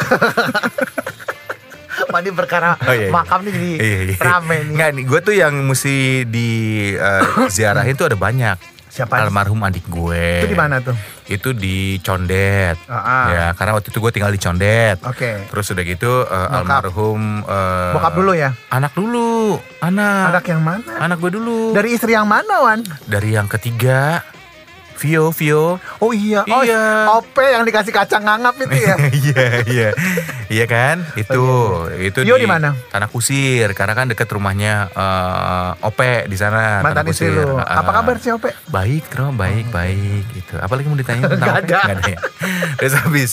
Mandi 2.12 2.30
perkara 2.30 2.75
Oh, 2.88 2.91
iya, 2.91 3.08
iya. 3.08 3.12
makam 3.12 3.39
nih 3.41 3.51
jadi 3.51 3.70
Iya, 3.75 4.00
iya. 4.06 4.15
rame 4.20 4.58
nih. 4.63 4.75
Nggak 4.75 4.89
nih, 4.91 5.03
gue 5.08 5.20
tuh 5.22 5.34
yang 5.34 5.53
mesti 5.63 5.96
di 6.25 6.50
eh, 6.94 7.24
ziarahin 7.48 7.96
tuh 7.96 8.08
ada 8.08 8.15
banyak. 8.15 8.58
Siapa? 8.91 9.24
Almarhum 9.24 9.56
adik 9.63 9.88
gue. 9.88 10.44
Itu 10.44 10.51
di 10.51 10.60
mana 10.60 10.84
tuh? 10.84 10.91
Itu 11.24 11.56
di 11.56 11.96
Condet. 12.03 12.75
Ah, 12.91 13.00
ah. 13.00 13.25
Ya, 13.32 13.46
karena 13.56 13.72
waktu 13.74 13.88
itu 13.88 14.03
gue 14.03 14.12
tinggal 14.12 14.30
di 14.30 14.38
Condet. 14.38 15.00
Oke. 15.01 15.48
Terus 15.48 15.72
udah 15.72 15.84
gitu 15.88 16.12
Bokap. 16.27 16.51
almarhum 16.60 17.39
eh, 17.39 17.91
Bokap 17.96 18.13
dulu 18.13 18.32
ya? 18.36 18.51
Anak 18.68 18.91
dulu, 18.91 19.56
anak. 19.80 20.36
Anak 20.36 20.46
yang 20.46 20.60
mana? 20.60 20.91
Anak 21.00 21.18
gue 21.18 21.32
dulu. 21.32 21.72
Dari 21.72 21.96
istri 21.96 22.12
yang 22.12 22.27
mana, 22.27 22.68
Wan? 22.68 22.84
Dari 23.08 23.32
yang 23.32 23.48
ketiga 23.48 24.20
Vio, 24.93 25.31
Vio. 25.31 25.79
Oh 25.98 26.12
iya, 26.12 26.43
oh 26.43 26.62
Iya. 26.62 27.10
Ope 27.12 27.41
yang 27.43 27.62
dikasih 27.62 27.89
kacang 27.89 28.21
ngangap 28.21 28.53
itu 28.60 28.75
ya. 28.75 28.95
Iya, 29.21 29.45
iya. 29.65 29.89
Iya 30.45 30.65
kan? 30.65 31.01
Itu, 31.13 31.41
itu 31.95 32.19
Vio 32.21 32.36
di 32.36 32.45
mana? 32.45 32.75
Tanah 32.88 33.07
Kusir, 33.07 33.71
karena 33.71 33.93
kan 33.93 34.05
deket 34.05 34.27
rumahnya 34.27 34.88
eh, 34.88 35.71
Ope 35.81 36.25
di 36.25 36.36
sana. 36.36 36.79
Mantan 36.79 37.01
Tanah 37.01 37.10
istri 37.10 37.27
Kusir. 37.27 37.43
lu. 37.43 37.57
Ah. 37.57 37.81
Apa 37.81 37.91
kabar 37.93 38.15
sih 38.17 38.29
Ope? 38.29 38.53
Baik, 38.67 39.07
Tro, 39.07 39.31
baik, 39.31 39.69
baik 39.69 40.24
gitu. 40.31 40.53
Apalagi 40.55 40.86
mau 40.86 40.95
ditanya 40.95 41.27
tentang 41.31 41.50
Nggak 41.50 41.57
Ope? 41.57 41.74
ada. 41.74 41.79
Ada 41.91 42.03
ya. 42.07 42.19
Terus 42.77 42.93
habis 42.95 43.31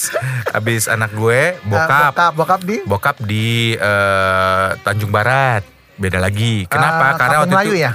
habis 0.49 0.83
anak 0.87 1.11
gue 1.13 1.41
Ah, 1.51 1.65
bokap, 1.65 2.11
bokap, 2.11 2.33
bokap 2.35 2.61
di 2.63 2.77
bokap 2.83 3.17
di 3.23 3.49
eh, 3.75 4.69
Tanjung 4.81 5.11
Barat. 5.11 5.63
Beda 5.95 6.17
lagi. 6.17 6.65
Kenapa? 6.65 7.13
Ah, 7.13 7.15
Karena 7.15 7.37
waktu 7.43 7.53
Melayu 7.53 7.71
itu 7.71 7.79
ya. 7.81 7.93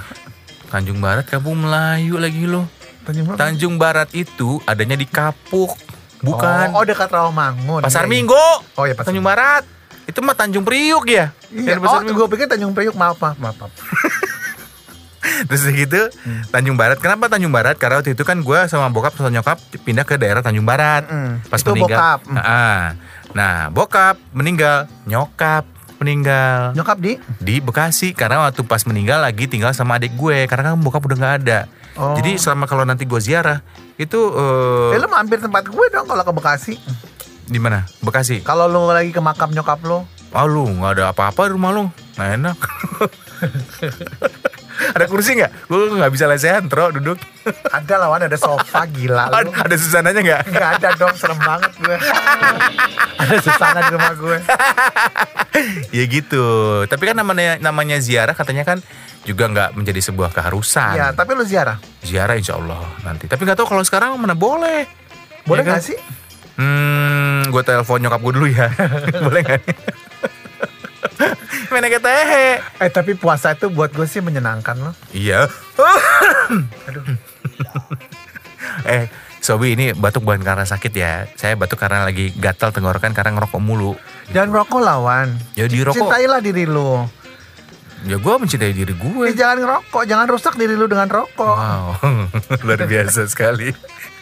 Tanjung 0.68 1.00
Barat 1.00 1.24
Kampung 1.24 1.58
Melayu 1.60 2.18
lagi 2.18 2.44
lo. 2.44 2.66
Tanjung 3.04 3.26
Barat. 3.26 3.38
Tanjung 3.38 3.76
Barat 3.76 4.10
itu 4.12 4.50
adanya 4.64 4.96
di 4.96 5.04
Kapuk, 5.04 5.76
bukan 6.20 6.72
Oh, 6.72 6.80
oh 6.80 6.84
dekat 6.84 7.08
Rawamangun. 7.08 7.82
Pasar 7.82 8.04
Iya, 8.04 8.06
iya. 8.06 8.14
Minggu. 8.14 8.46
Oh 8.74 8.84
iya 8.84 8.94
Pasar 8.94 9.12
Tanjung 9.12 9.24
Barat. 9.24 9.64
Itu 10.04 10.20
mah 10.20 10.34
Tanjung 10.34 10.64
Priuk 10.64 11.06
ya. 11.06 11.32
Iya, 11.48 11.78
oh 11.78 12.00
Minggu. 12.00 12.16
gue 12.18 12.28
pikir 12.32 12.48
Tanjung 12.48 12.72
Priuk 12.72 12.94
maaf 12.94 13.16
maaf 13.18 13.38
maaf. 13.38 13.56
maaf. 13.58 13.72
Terus 15.44 15.64
gitu 15.66 16.02
Tanjung 16.52 16.76
Barat. 16.76 17.00
Kenapa 17.00 17.28
Tanjung 17.28 17.50
Barat? 17.50 17.80
Karena 17.80 18.00
waktu 18.00 18.12
itu 18.12 18.24
kan 18.24 18.40
gue 18.40 18.60
sama 18.68 18.88
bokap 18.88 19.16
sama 19.16 19.32
nyokap 19.32 19.56
pindah 19.82 20.04
ke 20.04 20.16
daerah 20.16 20.44
Tanjung 20.44 20.68
Barat. 20.68 21.08
Mm, 21.08 21.48
Pas 21.48 21.58
itu 21.58 21.72
meninggal. 21.72 21.96
bokap. 21.96 22.20
Mm. 22.28 22.38
Ah, 22.38 22.84
Nah, 23.34 23.66
bokap 23.68 24.22
meninggal, 24.30 24.86
nyokap 25.04 25.66
meninggal 25.98 26.76
Nyokap 26.76 26.98
di 27.00 27.16
di 27.40 27.58
Bekasi 27.58 28.12
karena 28.12 28.44
waktu 28.44 28.62
pas 28.62 28.84
meninggal 28.84 29.24
lagi 29.24 29.48
tinggal 29.48 29.72
sama 29.72 29.96
adik 29.96 30.14
gue 30.14 30.46
karena 30.46 30.70
kan 30.70 30.78
bokap 30.78 31.02
udah 31.02 31.18
nggak 31.18 31.36
ada. 31.42 31.60
Oh. 31.94 32.18
Jadi 32.18 32.36
selama 32.36 32.66
kalau 32.66 32.84
nanti 32.84 33.06
gue 33.06 33.22
ziarah 33.22 33.62
itu 33.96 34.18
eh, 34.18 34.96
Eh, 34.96 34.98
lu 34.98 35.06
mampir 35.06 35.38
tempat 35.38 35.64
gue 35.64 35.86
dong 35.94 36.10
kalau 36.10 36.22
ke 36.22 36.34
Bekasi. 36.34 36.74
di 37.44 37.60
mana? 37.62 37.86
Bekasi. 38.02 38.42
Kalau 38.42 38.66
lu 38.66 38.88
lagi 38.90 39.12
ke 39.12 39.22
makam 39.22 39.52
nyokap 39.52 39.84
lu, 39.84 40.02
Ah 40.34 40.50
lu 40.50 40.66
nggak 40.66 40.98
ada 40.98 41.04
apa-apa 41.14 41.46
di 41.46 41.54
rumah 41.54 41.70
lu, 41.70 41.84
nggak 42.18 42.30
enak. 42.42 42.58
ada 44.98 45.06
kursi 45.06 45.38
nggak? 45.38 45.70
Gue 45.70 45.94
nggak 45.94 46.10
bisa 46.10 46.26
lesehan, 46.26 46.66
tro 46.66 46.90
duduk. 46.90 47.22
ada 47.70 47.94
lawan 48.02 48.26
ada 48.26 48.34
sofa 48.34 48.82
gila 48.90 49.30
lu. 49.30 49.54
ada 49.54 49.76
susananya 49.78 50.22
nggak? 50.26 50.42
Gak 50.50 50.68
ada 50.80 50.90
dong, 50.98 51.14
serem 51.14 51.38
banget 51.38 51.70
gue. 51.78 51.98
ada 53.22 53.36
susana 53.46 53.80
di 53.86 53.92
rumah 53.94 54.14
gue. 54.18 54.38
ya 56.02 56.04
gitu. 56.10 56.46
Tapi 56.90 57.04
kan 57.06 57.14
namanya 57.14 57.62
namanya 57.62 58.02
ziarah 58.02 58.34
katanya 58.34 58.66
kan 58.66 58.82
juga 59.24 59.48
nggak 59.48 59.70
menjadi 59.80 60.02
sebuah 60.04 60.30
keharusan. 60.36 60.96
Iya, 60.96 61.08
tapi 61.16 61.32
lu 61.34 61.48
ziarah. 61.48 61.80
Ziarah 62.04 62.36
insya 62.36 62.60
Allah 62.60 62.84
nanti. 63.02 63.28
Tapi 63.28 63.42
nggak 63.44 63.56
tahu 63.56 63.68
kalau 63.72 63.84
sekarang 63.84 64.20
mana 64.20 64.36
boleh. 64.36 64.86
Boleh 65.48 65.64
Ya 65.64 65.76
kan? 65.76 65.84
sih? 65.84 65.98
Hmm, 66.54 67.50
gue 67.50 67.64
telepon 67.66 67.98
nyokap 67.98 68.22
gue 68.22 68.34
dulu 68.36 68.48
ya. 68.48 68.70
boleh 69.26 69.42
nggak? 69.42 69.62
Mana 71.74 71.90
kata 71.90 72.06
hehe. 72.06 72.62
Eh 72.78 72.90
tapi 72.94 73.18
puasa 73.18 73.58
itu 73.58 73.66
buat 73.74 73.90
gue 73.90 74.06
sih 74.06 74.22
menyenangkan 74.22 74.78
loh. 74.78 74.94
Iya. 75.10 75.50
eh, 78.86 79.10
Sobi 79.44 79.76
ini 79.76 79.92
batuk 79.92 80.24
bukan 80.24 80.46
karena 80.46 80.64
sakit 80.64 80.94
ya. 80.94 81.26
Saya 81.34 81.58
batuk 81.58 81.82
karena 81.82 82.06
lagi 82.06 82.32
gatal 82.38 82.72
tenggorokan 82.72 83.12
karena 83.12 83.36
ngerokok 83.36 83.60
mulu. 83.60 83.98
Jangan 84.32 84.54
rokok 84.54 84.80
lawan. 84.80 85.34
Ya 85.58 85.66
di 85.66 85.82
rokok. 85.82 85.98
Cintailah 85.98 86.40
diri 86.40 86.70
lu. 86.70 87.04
Ya 88.04 88.20
gue 88.20 88.34
mencintai 88.36 88.76
diri 88.76 88.92
gue. 88.92 89.32
Eh, 89.32 89.36
jangan 89.36 89.64
ngerokok, 89.64 90.04
jangan 90.04 90.28
rusak 90.28 90.54
diri 90.60 90.76
lu 90.76 90.92
dengan 90.92 91.08
rokok. 91.08 91.56
Wow, 91.56 91.96
luar 92.68 92.82
biasa 92.84 93.32
sekali. 93.32 93.72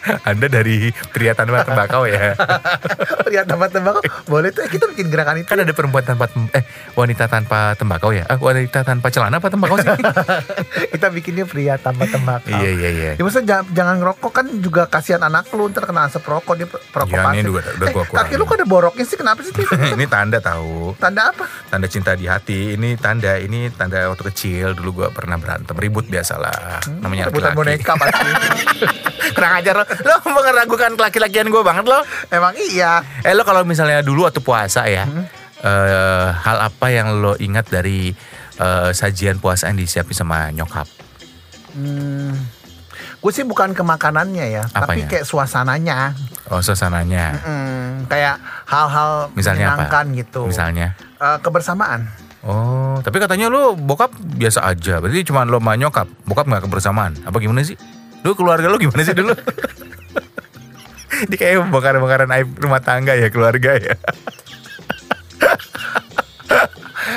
Anda 0.28 0.46
dari 0.46 0.76
pria 1.08 1.32
tanpa 1.32 1.62
tembakau 1.62 2.04
ya. 2.04 2.34
Lihat 3.32 3.46
tempat 3.46 3.70
tembakau. 3.70 4.00
Boleh 4.26 4.50
tuh 4.50 4.62
eh, 4.62 4.70
kita 4.70 4.86
bikin 4.86 5.08
gerakan 5.08 5.38
itu. 5.38 5.48
Kan 5.48 5.60
ada 5.60 5.70
perempuan 5.70 6.02
tanpa 6.02 6.26
eh 6.50 6.64
wanita 6.92 7.26
tanpa 7.26 7.74
tembakau 7.74 8.10
ya. 8.10 8.26
Ah, 8.26 8.36
wanita 8.36 8.82
tanpa 8.82 9.08
celana 9.08 9.38
apa 9.38 9.48
tembakau 9.48 9.78
sih? 9.78 9.88
kita 10.92 11.06
bikinnya 11.08 11.44
pria 11.44 11.76
tanpa 11.76 12.06
tembakau. 12.06 12.50
iya 12.52 12.70
iya 12.70 12.90
iya. 12.90 13.10
Ya 13.14 13.22
maksudnya 13.22 13.46
jangan, 13.48 13.64
jangan 13.72 13.94
ngerokok 13.98 14.32
kan 14.32 14.46
juga 14.58 14.82
kasihan 14.86 15.22
anak 15.22 15.46
lu 15.50 15.68
ntar 15.68 15.84
kena 15.84 16.06
asap 16.06 16.24
rokok 16.24 16.54
dia 16.54 16.66
perokok 16.66 17.10
Ya, 17.12 17.22
ini 17.30 17.44
pasif. 17.44 17.52
udah- 17.52 17.66
eh, 17.82 17.92
gua 17.92 18.04
kaki 18.08 18.34
lu 18.34 18.44
kok 18.44 18.56
ada 18.56 18.66
boroknya 18.66 19.04
sih 19.04 19.16
kenapa 19.16 19.40
sih? 19.40 19.52
Ini 19.52 20.04
tanda 20.06 20.38
tahu. 20.38 20.96
Tanda 20.96 21.30
apa? 21.30 21.44
Tanda 21.68 21.86
cinta 21.86 22.12
di 22.12 22.26
hati. 22.26 22.74
Ini 22.74 22.96
tanda 22.96 23.36
ini 23.36 23.68
tanda 23.70 24.08
waktu 24.08 24.24
kecil 24.28 24.72
dulu 24.72 25.04
gua 25.04 25.08
pernah 25.08 25.36
berantem 25.36 25.74
ribut 25.74 26.04
biasalah. 26.04 26.82
Namanya 26.98 27.28
Rebutan 27.28 27.52
laki-laki. 27.52 27.58
boneka 27.78 27.92
pasti. 27.96 28.30
Kurang 29.32 29.52
ajar 29.56 29.74
lo. 29.98 30.16
Meragukan 30.32 30.94
kelaki-lakian 30.94 31.46
gue 31.46 31.60
banget 31.60 31.84
lo. 31.84 32.00
Emang 32.28 32.52
iya. 32.56 33.04
Eh 33.20 33.32
lo 33.32 33.42
kalau 33.42 33.62
misalnya 33.62 34.00
dulu 34.00 34.24
waktu 34.24 34.38
puasa 34.38 34.84
ya, 34.84 35.04
Hmm. 35.04 35.24
eh, 35.58 36.28
hal 36.32 36.58
apa 36.62 36.86
yang 36.88 37.12
lo 37.14 37.36
ingat 37.36 37.68
dari 37.68 38.12
eh, 38.54 38.90
sajian 38.90 39.36
puasa 39.36 39.66
yang 39.66 39.76
disiapin 39.76 40.12
sama 40.12 40.48
nyokap? 40.48 40.84
Hmm, 41.72 42.36
gue 43.18 43.32
sih 43.32 43.42
bukan 43.42 43.72
ke 43.72 43.80
makanannya 43.80 44.44
ya, 44.50 44.64
tapi 44.66 45.00
Apanya? 45.00 45.06
kayak 45.08 45.24
suasananya. 45.24 45.98
Oh 46.46 46.60
suasananya. 46.60 47.32
Hmm, 47.38 48.04
kayak 48.06 48.36
hal-hal 48.66 49.32
Misalnya 49.32 49.72
apa? 49.72 49.88
menyenangkan 49.88 50.04
gitu. 50.14 50.40
Misalnya. 50.44 50.92
Eh, 51.16 51.38
kebersamaan. 51.40 52.12
Oh, 52.42 52.98
tapi 53.00 53.16
katanya 53.16 53.46
lo 53.46 53.72
bokap 53.72 54.10
biasa 54.18 54.66
aja. 54.66 54.98
Berarti 54.98 55.22
cuma 55.24 55.46
lo 55.46 55.56
sama 55.56 55.78
nyokap. 55.78 56.10
Bokap 56.22 56.44
nggak 56.44 56.62
kebersamaan. 56.66 57.14
Apa 57.22 57.38
gimana 57.38 57.62
sih? 57.62 57.78
Lu 58.22 58.32
keluarga 58.32 58.66
lo 58.66 58.78
gimana 58.78 59.02
sih 59.02 59.14
dulu? 59.14 59.34
Ini 61.22 61.34
kayak 61.38 61.70
bongkar-bongkaran 61.70 62.30
aib 62.34 62.48
rumah 62.58 62.82
tangga 62.82 63.14
ya 63.14 63.30
keluarga 63.30 63.78
ya. 63.78 63.94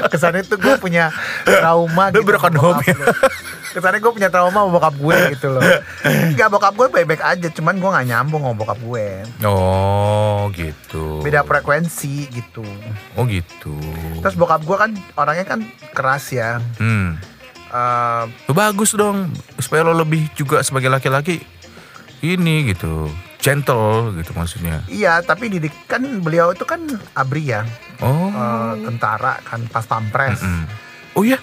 Kesannya 0.05 0.43
tuh 0.45 0.57
gue 0.57 0.75
punya 0.77 1.09
trauma 1.45 2.09
Lu 2.09 2.21
gitu. 2.21 2.27
broken 2.27 2.55
home 2.57 2.81
ya? 2.83 2.93
lu. 2.93 3.05
Kesannya 3.73 3.99
gue 3.99 4.11
punya 4.13 4.29
trauma 4.29 4.55
sama 4.55 4.69
bokap 4.71 4.95
gue 4.95 5.17
gitu 5.33 5.47
loh. 5.51 5.61
Enggak 6.05 6.47
bokap 6.47 6.73
gue 6.75 6.87
baik-baik 6.89 7.21
aja, 7.21 7.47
cuman 7.51 7.75
gue 7.75 7.89
nggak 7.89 8.07
nyambung 8.07 8.41
sama 8.45 8.55
bokap 8.55 8.79
gue. 8.79 9.07
Oh, 9.43 10.47
gitu. 10.53 11.19
Beda 11.21 11.41
frekuensi 11.43 12.29
gitu. 12.29 12.65
Oh, 13.17 13.25
gitu. 13.25 13.75
Terus 14.21 14.35
bokap 14.37 14.61
gue 14.63 14.77
kan 14.77 14.91
orangnya 15.15 15.45
kan 15.45 15.59
keras 15.91 16.31
ya. 16.31 16.61
Hmm. 16.77 17.17
Lo 18.47 18.53
bagus 18.53 18.93
dong 18.93 19.29
supaya 19.57 19.83
lo 19.83 19.93
lebih 19.93 20.27
juga 20.33 20.61
sebagai 20.61 20.87
laki-laki 20.87 21.43
ini 22.21 22.71
gitu 22.71 23.11
gentle 23.37 24.09
gitu 24.17 24.33
maksudnya 24.33 24.81
iya, 24.89 25.21
tapi 25.21 25.53
didik 25.53 25.85
kan 25.85 26.01
beliau 26.01 26.49
itu 26.49 26.65
kan 26.65 26.81
abri 27.13 27.53
ya, 27.53 27.61
oh 28.01 28.33
eh, 28.33 28.73
tentara 28.81 29.37
kan 29.45 29.61
pas 29.69 29.85
pampres. 29.85 30.41
Mm-mm. 30.41 30.65
oh 31.13 31.21
iya 31.21 31.37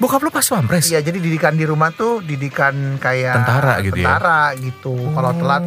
bokap 0.00 0.24
lo 0.24 0.32
pas 0.32 0.42
pampres 0.42 0.88
Iya, 0.88 1.04
jadi 1.04 1.20
didikan 1.20 1.52
di 1.52 1.68
rumah 1.68 1.92
tuh 1.92 2.24
didikan 2.24 2.96
kayak 2.96 3.44
Tentara 3.44 3.72
gitu 3.84 4.00
ya? 4.00 4.16
Tentara 4.16 4.40
gitu. 4.56 4.94
Kalau 4.96 5.30
telat, 5.36 5.64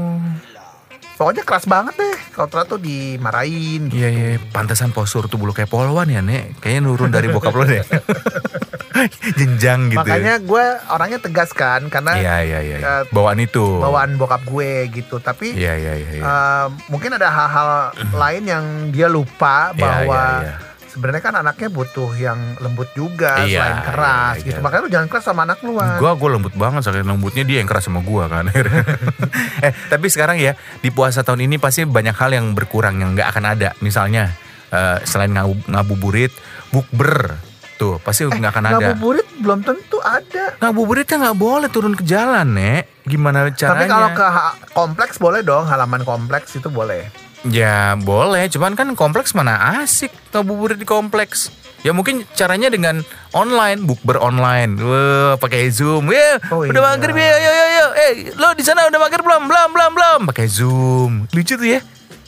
pokoknya 1.18 1.44
keras 1.44 1.66
banget 1.66 1.98
deh. 1.98 2.18
Kalau 2.32 2.48
telat 2.48 2.68
tuh 2.70 2.80
dimarahin. 2.80 3.90
Gitu. 3.90 3.98
Iya 3.98 4.10
iya 4.14 4.28
pantesan 4.54 4.94
postur 4.94 5.26
tuh 5.26 5.42
bulu 5.42 5.52
kayak 5.52 5.68
polwan 5.68 6.08
ya 6.08 6.22
nek 6.22 6.62
kayaknya 6.62 6.82
nurun 6.86 7.10
dari 7.10 7.28
bokap 7.34 7.54
lo 7.58 7.66
deh 7.66 7.82
jenjang 9.38 9.94
gitu 9.94 10.02
Makanya 10.02 10.42
gue 10.42 10.66
orangnya 10.90 11.20
tegas 11.22 11.54
kan, 11.54 11.86
karena 11.90 12.18
iya 12.18 12.36
iya 12.42 12.60
iya 12.66 12.78
iya. 12.82 12.88
eh, 12.88 13.04
bawaan 13.14 13.38
itu 13.38 13.62
bawaan 13.82 14.18
bokap 14.18 14.42
gue 14.46 14.90
gitu. 14.94 15.22
Tapi 15.22 15.54
iya 15.54 15.78
iya 15.78 15.94
iya 15.98 16.10
iya. 16.18 16.24
eh, 16.24 16.66
mungkin 16.90 17.14
ada 17.14 17.30
hal-hal 17.30 17.70
lain 18.14 18.44
yang 18.46 18.66
dia 18.90 19.06
lupa 19.10 19.74
Iya, 19.74 19.78
bahwa 19.78 20.22
iya, 20.42 20.46
iya. 20.46 20.56
Sebenarnya 20.88 21.22
kan 21.22 21.36
anaknya 21.38 21.70
butuh 21.70 22.12
yang 22.16 22.58
lembut 22.58 22.90
juga 22.96 23.44
Iya, 23.44 23.60
selain 23.62 23.80
keras 23.86 24.36
iya, 24.42 24.46
gitu. 24.48 24.60
iya. 24.60 24.64
Makanya 24.64 24.82
lu 24.82 24.92
jangan 24.92 25.08
keras 25.08 25.26
sama 25.28 25.42
anak 25.46 25.60
lu. 25.62 25.72
Gua 25.78 26.12
gue 26.16 26.30
lembut 26.32 26.54
banget 26.56 26.82
saking 26.84 27.06
lembutnya 27.06 27.44
dia 27.44 27.58
yang 27.60 27.70
keras 27.70 27.86
sama 27.86 28.02
gua 28.02 28.26
kan. 28.32 28.50
eh 29.66 29.72
tapi 29.88 30.08
sekarang 30.10 30.40
ya 30.40 30.56
di 30.80 30.90
puasa 30.90 31.22
tahun 31.22 31.46
ini 31.46 31.60
pasti 31.60 31.86
banyak 31.86 32.16
hal 32.16 32.32
yang 32.34 32.56
berkurang 32.56 33.00
yang 33.00 33.14
nggak 33.14 33.30
akan 33.30 33.46
ada. 33.54 33.70
Misalnya 33.80 34.34
eh, 34.72 34.98
selain 35.04 35.32
ngabu- 35.32 35.68
ngabuburit, 35.68 36.32
bukber 36.72 37.38
tuh 37.78 38.02
pasti 38.02 38.26
nggak 38.26 38.52
akan 38.52 38.66
ada. 38.66 38.76
Ngabuburit 38.92 39.28
belum 39.38 39.60
tentu 39.62 40.02
ada. 40.02 40.58
Ngabuburitnya 40.58 41.16
nggak 41.30 41.38
boleh 41.38 41.70
turun 41.70 41.94
ke 41.94 42.04
jalan 42.04 42.58
nek. 42.58 43.06
Gimana 43.06 43.54
caranya? 43.54 43.76
Tapi 43.78 43.86
kalau 43.86 44.10
ke 44.12 44.26
kompleks 44.74 45.16
boleh 45.22 45.46
dong, 45.46 45.70
halaman 45.70 46.02
kompleks 46.02 46.58
itu 46.58 46.68
boleh. 46.68 47.27
Ya 47.46 47.94
boleh, 47.94 48.50
cuman 48.50 48.74
kan 48.74 48.90
kompleks 48.94 49.38
mana 49.38 49.78
asik 49.80 50.10
ngabuburit 50.34 50.82
di 50.82 50.88
kompleks. 50.88 51.54
Ya 51.86 51.94
mungkin 51.94 52.26
caranya 52.34 52.68
dengan 52.68 53.06
online, 53.32 53.86
bukber 53.86 54.18
online. 54.18 54.76
Wah, 54.82 55.38
pakai 55.38 55.70
Zoom. 55.70 56.10
Ya, 56.10 56.42
Oh, 56.50 56.66
udah 56.66 56.74
iya. 56.74 56.82
maghrib 56.84 57.14
ya, 57.16 57.38
yo 57.38 57.52
yo 57.54 57.66
yo. 57.70 57.86
Eh, 57.96 58.12
lo 58.34 58.58
di 58.58 58.66
sana 58.66 58.90
udah 58.90 58.98
maghrib 58.98 59.22
belum? 59.22 59.46
Belum, 59.46 59.70
belum, 59.72 59.92
belum. 59.94 60.20
Pakai 60.26 60.48
Zoom. 60.50 61.30
Lucu 61.30 61.54
tuh 61.54 61.70
ya. 61.70 61.80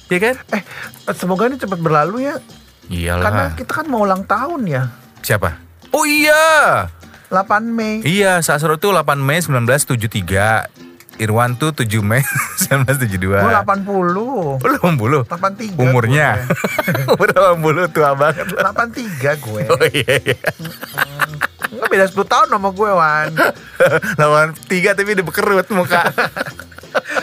Ya 0.08 0.18
kan? 0.22 0.36
Eh, 0.54 0.62
semoga 1.12 1.50
ini 1.50 1.58
cepat 1.58 1.82
berlalu 1.82 2.30
ya. 2.30 2.36
Iyalah. 2.88 3.24
Karena 3.25 3.44
kita 3.58 3.72
kan 3.74 3.86
mau 3.89 4.06
ulang 4.06 4.24
tahun 4.24 4.70
ya. 4.70 4.94
Siapa? 5.22 5.58
Oh 5.89 6.06
iya. 6.06 6.86
8 7.30 7.62
Mei. 7.66 8.01
Iya, 8.01 8.42
Sasro 8.42 8.78
itu 8.78 8.89
8 8.89 9.18
Mei 9.18 9.42
1973. 9.42 10.88
Irwan 11.20 11.60
tuh 11.60 11.76
7 11.76 11.86
Mei 12.00 12.24
1972. 12.64 13.20
Gue 13.20 13.52
80. 13.52 14.16
Lu 14.16 14.56
80? 14.56 15.28
83 15.28 15.76
Umurnya? 15.76 16.40
Umur 17.14 17.30
80 17.86 17.94
tua 17.94 18.16
banget. 18.16 18.48
83 18.56 19.36
gue. 19.38 19.62
Oh 19.68 19.84
iya 19.86 20.14
iya. 20.24 20.40
Nggak 21.70 21.88
beda 21.92 22.06
10 22.08 22.24
tahun 22.24 22.48
sama 22.50 22.70
gue, 22.72 22.90
Wan. 22.90 23.30
Lawan 24.20 24.56
tiga 24.66 24.96
tapi 24.96 25.14
udah 25.14 25.26
bekerut 25.28 25.68
muka. 25.70 26.08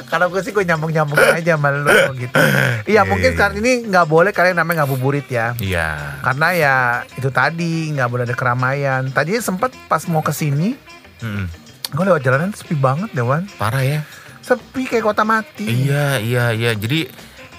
Karena 0.07 0.31
gue 0.31 0.41
sih 0.41 0.55
gue 0.55 0.63
nyambung-nyambung 0.63 1.19
aja 1.19 1.59
sama 1.59 1.75
lu 1.75 1.91
gitu. 2.15 2.31
Iya, 2.39 2.87
Iya, 2.87 3.01
mungkin 3.03 3.31
iya. 3.33 3.35
sekarang 3.35 3.57
ini 3.59 3.91
nggak 3.91 4.07
boleh 4.07 4.31
kalian 4.31 4.55
namanya 4.55 4.87
ngabuburit 4.87 5.27
ya. 5.27 5.59
Iya. 5.59 6.21
Karena 6.23 6.49
ya 6.55 6.75
itu 7.19 7.27
tadi 7.35 7.91
nggak 7.91 8.07
boleh 8.07 8.23
ada 8.23 8.37
keramaian. 8.39 9.11
Tadi 9.11 9.35
sempat 9.43 9.75
pas 9.91 10.07
mau 10.07 10.23
ke 10.23 10.31
sini, 10.31 10.79
Mm-mm. 11.19 11.66
Gue 11.87 12.05
lewat 12.05 12.23
jalanan 12.23 12.51
sepi 12.51 12.75
banget 12.75 13.11
deh, 13.13 13.23
Wan. 13.23 13.47
Parah 13.57 13.83
ya. 13.83 14.01
Sepi 14.41 14.87
kayak 14.87 15.05
kota 15.05 15.23
mati. 15.23 15.67
Iya 15.67 16.19
iya 16.19 16.45
iya. 16.51 16.73
Jadi 16.73 17.07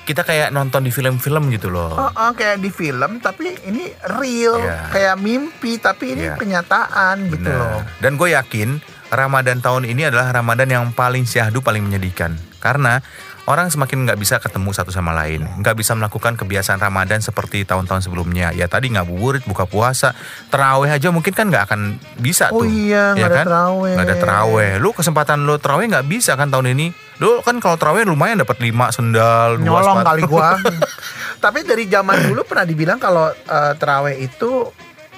kita 0.04 0.24
kayak 0.24 0.56
nonton 0.56 0.88
di 0.88 0.92
film-film 0.92 1.52
gitu 1.52 1.68
loh. 1.68 1.92
Oh, 1.92 2.08
oh, 2.08 2.32
kayak 2.32 2.64
di 2.64 2.72
film 2.72 3.20
tapi 3.20 3.52
ini 3.68 3.92
real, 4.16 4.56
Iya. 4.56 4.88
kayak 4.88 5.16
mimpi 5.20 5.76
tapi 5.78 6.16
ini 6.16 6.32
Iya. 6.32 6.40
kenyataan 6.40 7.28
gitu 7.28 7.52
loh. 7.52 7.84
Benar. 7.84 8.00
Dan 8.00 8.12
gue 8.16 8.30
yakin 8.32 8.70
Ramadan 9.08 9.60
tahun 9.60 9.84
ini 9.84 10.08
adalah 10.08 10.32
Ramadan 10.32 10.72
yang 10.72 10.86
paling 10.92 11.28
syahdu, 11.28 11.60
paling 11.60 11.84
menyedihkan. 11.84 12.40
Karena 12.64 13.04
orang 13.48 13.72
semakin 13.72 14.04
nggak 14.04 14.20
bisa 14.20 14.36
ketemu 14.38 14.70
satu 14.70 14.92
sama 14.92 15.16
lain, 15.16 15.48
nggak 15.58 15.74
bisa 15.74 15.96
melakukan 15.96 16.36
kebiasaan 16.36 16.78
Ramadan 16.78 17.24
seperti 17.24 17.64
tahun-tahun 17.64 18.04
sebelumnya. 18.04 18.52
Ya 18.52 18.68
tadi 18.68 18.92
ngabuburit, 18.92 19.48
buka 19.48 19.64
puasa, 19.64 20.12
terawih 20.48 20.92
aja 20.92 21.08
mungkin 21.10 21.32
kan 21.32 21.48
nggak 21.48 21.64
akan 21.66 21.82
bisa 22.18 22.52
Oh 22.52 22.62
tuh. 22.62 22.68
iya, 22.68 23.16
nggak 23.16 23.24
Ya 23.24 23.26
ada 23.26 23.38
kan? 23.38 23.46
terawih. 23.48 23.94
Nggak 23.96 24.06
ada 24.06 24.16
terawih. 24.20 24.72
Lu 24.78 24.90
kesempatan 24.92 25.48
lu 25.48 25.56
terawih 25.58 25.88
nggak 25.88 26.06
bisa 26.06 26.36
kan 26.36 26.52
tahun 26.52 26.76
ini. 26.76 26.92
Lu 27.18 27.40
kan 27.42 27.58
kalau 27.58 27.80
terawih 27.80 28.04
lumayan 28.04 28.38
dapat 28.38 28.60
5 28.60 28.92
sendal, 28.92 29.58
Nyolong 29.58 30.04
kali 30.04 30.22
gua. 30.28 30.60
tapi 31.44 31.64
dari 31.64 31.88
zaman 31.88 32.28
dulu 32.28 32.44
pernah 32.44 32.66
dibilang 32.66 33.00
kalau 33.00 33.32
eh, 33.32 33.74
terawih 33.76 34.18
itu 34.20 34.70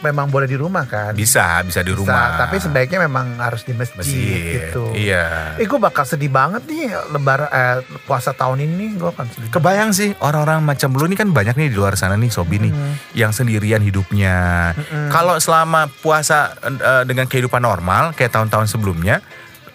memang 0.01 0.27
boleh 0.27 0.45
di 0.45 0.53
rumah 0.53 0.83
kan. 0.83 1.11
Bisa, 1.11 1.59
bisa 1.61 1.79
di 1.79 1.89
Bisa, 1.89 1.99
rumah. 1.99 2.39
tapi 2.39 2.57
sebaiknya 2.57 2.99
memang 3.01 3.37
harus 3.37 3.61
di 3.61 3.71
masjid, 3.71 3.97
masjid. 3.99 4.71
gitu. 4.71 4.91
Iya. 4.91 5.55
Eh 5.55 5.63
gue 5.63 5.75
bakal 5.75 6.03
sedih 6.03 6.27
banget 6.27 6.63
nih 6.65 6.87
lebaran 7.09 7.47
eh, 7.47 7.77
puasa 8.03 8.31
tahun 8.31 8.59
ini 8.61 8.95
gue 8.95 9.09
akan 9.09 9.25
sedih. 9.27 9.49
Kebayang 9.49 9.91
sih 9.91 10.15
orang-orang 10.17 10.61
macam 10.61 10.91
lu 10.91 11.03
ini 11.03 11.13
kan 11.13 11.29
banyak 11.29 11.55
nih 11.55 11.67
di 11.67 11.77
luar 11.77 11.93
sana 11.93 12.15
nih 12.15 12.27
Sobi 12.27 12.59
nih 12.59 12.73
yang 13.13 13.29
sendirian 13.29 13.79
hidupnya. 13.79 14.71
Kalau 15.09 15.35
selama 15.37 15.91
puasa 15.99 16.55
eh, 16.61 17.03
dengan 17.03 17.25
kehidupan 17.25 17.59
normal 17.59 18.11
kayak 18.13 18.31
tahun-tahun 18.31 18.67
sebelumnya, 18.67 19.19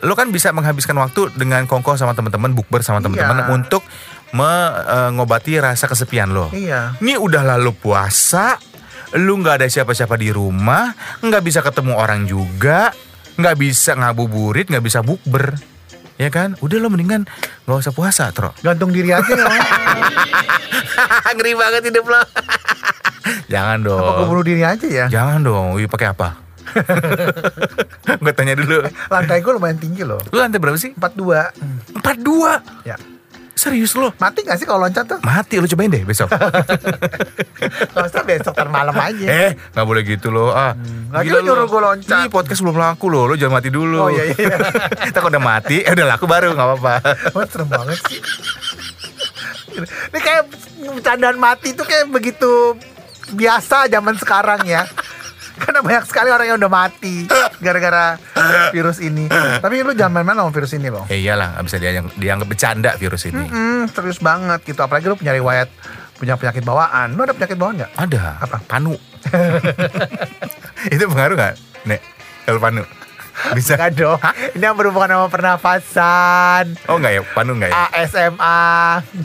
lu 0.01 0.13
kan 0.13 0.29
bisa 0.29 0.51
menghabiskan 0.51 0.97
waktu 0.97 1.33
dengan 1.33 1.65
kongko 1.65 1.97
sama 1.97 2.13
teman-teman, 2.13 2.53
bukber 2.53 2.81
sama 2.81 3.01
teman-teman 3.01 3.41
Iya. 3.41 3.49
untuk 3.51 3.83
mengobati 4.35 5.57
rasa 5.57 5.87
kesepian 5.87 6.35
lo. 6.35 6.51
Iya. 6.51 6.99
Ini 6.99 7.17
udah 7.17 7.55
lalu 7.55 7.71
puasa, 7.73 8.59
lu 9.15 9.39
nggak 9.39 9.63
ada 9.63 9.69
siapa-siapa 9.71 10.19
di 10.19 10.35
rumah, 10.35 10.91
nggak 11.23 11.43
bisa 11.43 11.63
ketemu 11.63 11.95
orang 11.95 12.27
juga, 12.27 12.91
nggak 13.39 13.57
bisa 13.59 13.95
ngabuburit, 13.95 14.67
nggak 14.67 14.85
bisa 14.85 15.01
bukber. 15.07 15.55
Ya 16.15 16.31
kan? 16.31 16.55
Udah 16.63 16.79
lo 16.79 16.91
mendingan 16.91 17.27
nggak 17.67 17.79
usah 17.79 17.95
puasa, 17.95 18.31
Tro. 18.31 18.55
Gantung 18.63 18.91
diri 18.95 19.11
aja 19.11 19.27
ya. 19.27 19.47
Ngeri 21.35 21.53
banget 21.59 21.83
hidup 21.91 22.07
lo. 22.07 22.23
Jangan 23.53 23.79
dong. 23.83 24.03
Apa 24.03 24.23
bunuh 24.27 24.45
diri 24.47 24.63
aja 24.63 24.87
ya? 24.87 25.07
Jangan 25.11 25.41
dong. 25.43 25.67
Wih 25.75 25.91
pakai 25.91 26.15
apa? 26.15 26.39
gue 28.25 28.33
tanya 28.35 28.55
dulu. 28.59 28.83
Lantai 29.11 29.43
gue 29.43 29.53
lumayan 29.55 29.79
tinggi 29.79 30.03
loh. 30.03 30.19
Lu 30.31 30.39
lantai 30.39 30.59
berapa 30.59 30.79
sih? 30.79 30.95
42. 30.95 32.03
42. 32.03 32.87
Ya. 32.87 32.97
Serius 33.65 33.97
lo? 33.97 34.13
Mati 34.15 34.45
gak 34.45 34.61
sih 34.61 34.69
kalau 34.69 34.85
loncat 34.85 35.09
tuh? 35.09 35.19
Mati 35.21 35.57
lu 35.57 35.65
cobain 35.65 35.89
deh 35.89 36.05
besok. 36.05 36.29
Usah 37.97 38.23
besok 38.23 38.53
ntar 38.53 38.69
malam 38.69 38.93
aja. 38.93 39.25
eh, 39.25 39.51
nggak 39.73 39.87
boleh 39.87 40.03
gitu 40.05 40.29
loh. 40.29 40.53
Ah, 40.53 40.77
Lagi 41.11 41.33
gila 41.33 41.41
lu 41.41 41.47
nyuruh 41.49 41.65
lo. 41.65 41.71
gua 41.71 41.81
loncat. 41.91 42.13
Ini 42.15 42.29
podcast 42.29 42.61
belum 42.61 42.77
laku 42.77 43.07
loh. 43.09 43.25
Lo 43.25 43.35
jangan 43.35 43.57
mati 43.57 43.73
dulu. 43.73 43.97
Oh, 43.99 44.11
iya, 44.13 44.29
iya. 44.31 44.57
Kita 45.09 45.25
udah 45.25 45.41
mati, 45.41 45.81
eh 45.81 45.91
udah 45.91 46.07
laku 46.07 46.29
baru 46.29 46.53
nggak 46.53 46.67
apa-apa. 46.69 46.95
Wah 47.33 47.45
serem 47.51 47.67
banget 47.67 47.99
sih. 48.05 48.21
Ini 49.81 50.19
kayak 50.21 50.43
bercandaan 50.93 51.39
mati 51.41 51.73
tuh 51.73 51.83
kayak 51.83 52.13
begitu 52.13 52.77
biasa 53.33 53.89
zaman 53.89 54.15
sekarang 54.15 54.61
ya. 54.65 54.85
Karena 55.55 55.81
banyak 55.81 56.05
sekali 56.11 56.29
orang 56.35 56.47
yang 56.51 56.59
udah 56.59 56.73
mati 56.73 57.27
gara-gara 57.63 58.19
virus 58.75 58.99
ini. 58.99 59.31
Tapi 59.31 59.75
lu 59.87 59.95
jangan 59.95 60.21
main-main 60.21 60.43
sama 60.43 60.51
virus 60.51 60.73
ini 60.75 60.89
loh. 60.91 61.05
Ya 61.07 61.17
iyalah, 61.17 61.59
nggak 61.59 61.65
bisa 61.67 61.77
dianggap, 61.79 62.05
dianggap 62.19 62.49
bercanda 62.51 62.91
virus 62.99 63.23
ini. 63.31 63.45
Hmm, 63.47 63.87
serius 63.91 64.19
banget 64.19 64.61
gitu. 64.67 64.81
Apalagi 64.83 65.07
lu 65.07 65.15
punya 65.15 65.33
riwayat 65.35 65.69
punya 66.19 66.35
penyakit 66.39 66.63
bawaan. 66.63 67.15
Lu 67.15 67.21
ada 67.23 67.35
penyakit 67.35 67.57
bawaan 67.59 67.75
nggak? 67.83 67.93
Ada. 67.99 68.23
Apa? 68.43 68.57
Panu. 68.67 68.95
Itu 70.95 71.05
pengaruh 71.11 71.35
nggak, 71.39 71.55
Nek? 71.87 72.01
Kalau 72.45 72.61
panu. 72.61 72.83
Bisa. 73.57 73.75
Enggak 73.75 73.93
dong. 73.95 74.21
Ini 74.53 74.65
yang 74.65 74.75
berhubungan 74.75 75.11
sama 75.11 75.29
pernafasan, 75.29 76.65
Oh 76.87 76.97
enggak 76.97 77.13
ya? 77.13 77.21
Panu 77.31 77.53
enggak 77.55 77.71
ya? 77.71 77.83
ASMA, 77.93 78.59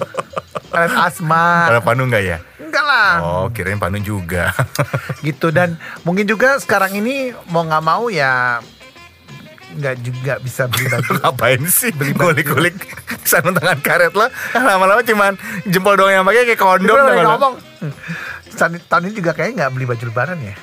alat 0.75 0.93
asma. 0.93 1.45
Kalau 1.67 1.81
panu 1.81 2.03
enggak 2.03 2.23
ya? 2.23 2.37
Enggak 2.59 2.83
lah. 2.83 3.11
Oh, 3.19 3.45
kirain 3.49 3.77
panu 3.77 3.97
juga. 3.97 4.51
gitu 5.25 5.49
dan 5.49 5.75
mungkin 6.01 6.23
juga 6.23 6.57
sekarang 6.57 6.93
ini 6.93 7.31
mau 7.47 7.63
nggak 7.63 7.81
mau 7.81 8.07
ya 8.07 8.59
nggak 9.69 9.95
juga 10.01 10.33
bisa 10.39 10.65
beli 10.65 10.89
baju 10.89 11.11
Ngapain 11.15 11.61
sih 11.63 11.93
kulik-kulik 11.93 12.73
sarung 13.21 13.53
tangan 13.53 13.77
karet 13.79 14.11
lo? 14.11 14.25
Lama-lama 14.51 14.99
cuman 14.99 15.37
jempol 15.63 15.93
doang 15.93 16.09
yang 16.11 16.25
pakai 16.25 16.43
kayak 16.43 16.57
kondom. 16.57 16.97
Lagi 16.97 17.21
ngomong 17.21 17.53
"Hmm, 17.77 17.93
tahun- 18.51 18.81
tahun 18.83 19.03
ini 19.05 19.13
juga 19.15 19.31
kayaknya 19.31 19.55
nggak 19.59 19.71
beli 19.71 19.85
baju 19.85 20.03
lebaran 20.03 20.39
ya 20.41 20.55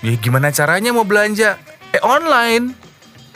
Ya 0.00 0.12
gimana 0.14 0.48
caranya 0.50 0.92
mau 0.92 1.04
belanja? 1.04 1.56
Eh 1.90 2.00
online. 2.00 2.76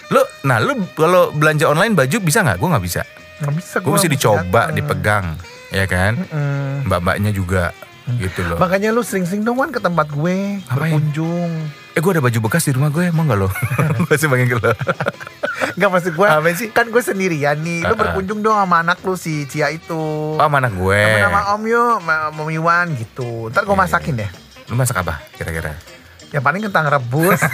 Lu, 0.07 0.21
nah 0.43 0.59
lu 0.59 0.77
kalau 0.93 1.31
belanja 1.31 1.65
online 1.65 1.93
baju 1.93 2.17
bisa 2.21 2.41
nggak? 2.41 2.57
Gue 2.57 2.69
nggak 2.69 2.85
bisa. 2.85 3.03
nggak 3.37 3.55
bisa 3.55 3.77
Gue 3.79 3.93
mesti 3.93 4.09
dicoba, 4.09 4.45
datang. 4.63 4.75
dipegang, 4.75 5.27
ya 5.69 5.85
kan? 5.85 6.13
Mm. 6.25 6.87
Mbak-mbaknya 6.87 7.31
juga, 7.31 7.73
gitu 8.15 8.45
loh. 8.45 8.57
makanya 8.57 8.91
lu 8.91 9.01
sering-sering 9.01 9.43
dong 9.43 9.57
kan 9.57 9.71
ke 9.71 9.81
tempat 9.81 10.07
gue 10.09 10.61
Ngapain? 10.63 10.93
berkunjung 10.93 11.51
Eh 11.91 12.01
gue 12.01 12.11
ada 12.11 12.21
baju 12.21 12.39
bekas 12.43 12.63
di 12.63 12.73
rumah 12.73 12.91
gue, 12.91 13.09
mau 13.09 13.23
nggak 13.23 13.39
lo? 13.39 13.49
gue 14.03 14.15
sumbangin 14.15 14.47
ke 14.47 14.57
lo. 14.57 14.71
nggak 15.75 15.89
maksud 15.89 16.13
gue 16.13 16.27
Apa 16.29 16.49
sih? 16.53 16.69
kan 16.69 16.87
gue 16.87 17.01
sendirian 17.01 17.57
nih 17.57 17.81
lu 17.83 17.89
Uh-uh. 17.89 17.99
berkunjung 17.99 18.39
dong 18.39 18.55
sama 18.55 18.83
anak 18.83 19.01
lu 19.01 19.15
si 19.15 19.47
Cia 19.47 19.67
itu 19.69 20.37
Oh 20.37 20.49
mana 20.49 20.69
gue? 20.69 21.01
sama 21.01 21.19
nama 21.25 21.41
Om 21.51 21.63
yuk 21.65 21.93
sama 21.99 22.15
Om 22.31 22.49
Iwan 22.51 22.87
gitu 22.95 23.49
ntar 23.49 23.63
gue 23.63 23.73
Iya, 23.73 23.81
masakin 23.81 24.15
deh 24.17 24.31
Lu 24.65 24.75
masak 24.75 25.01
apa 25.01 25.25
kira-kira? 25.33 25.73
yang 26.29 26.43
paling 26.43 26.61
kentang 26.61 26.85
rebus 26.85 27.39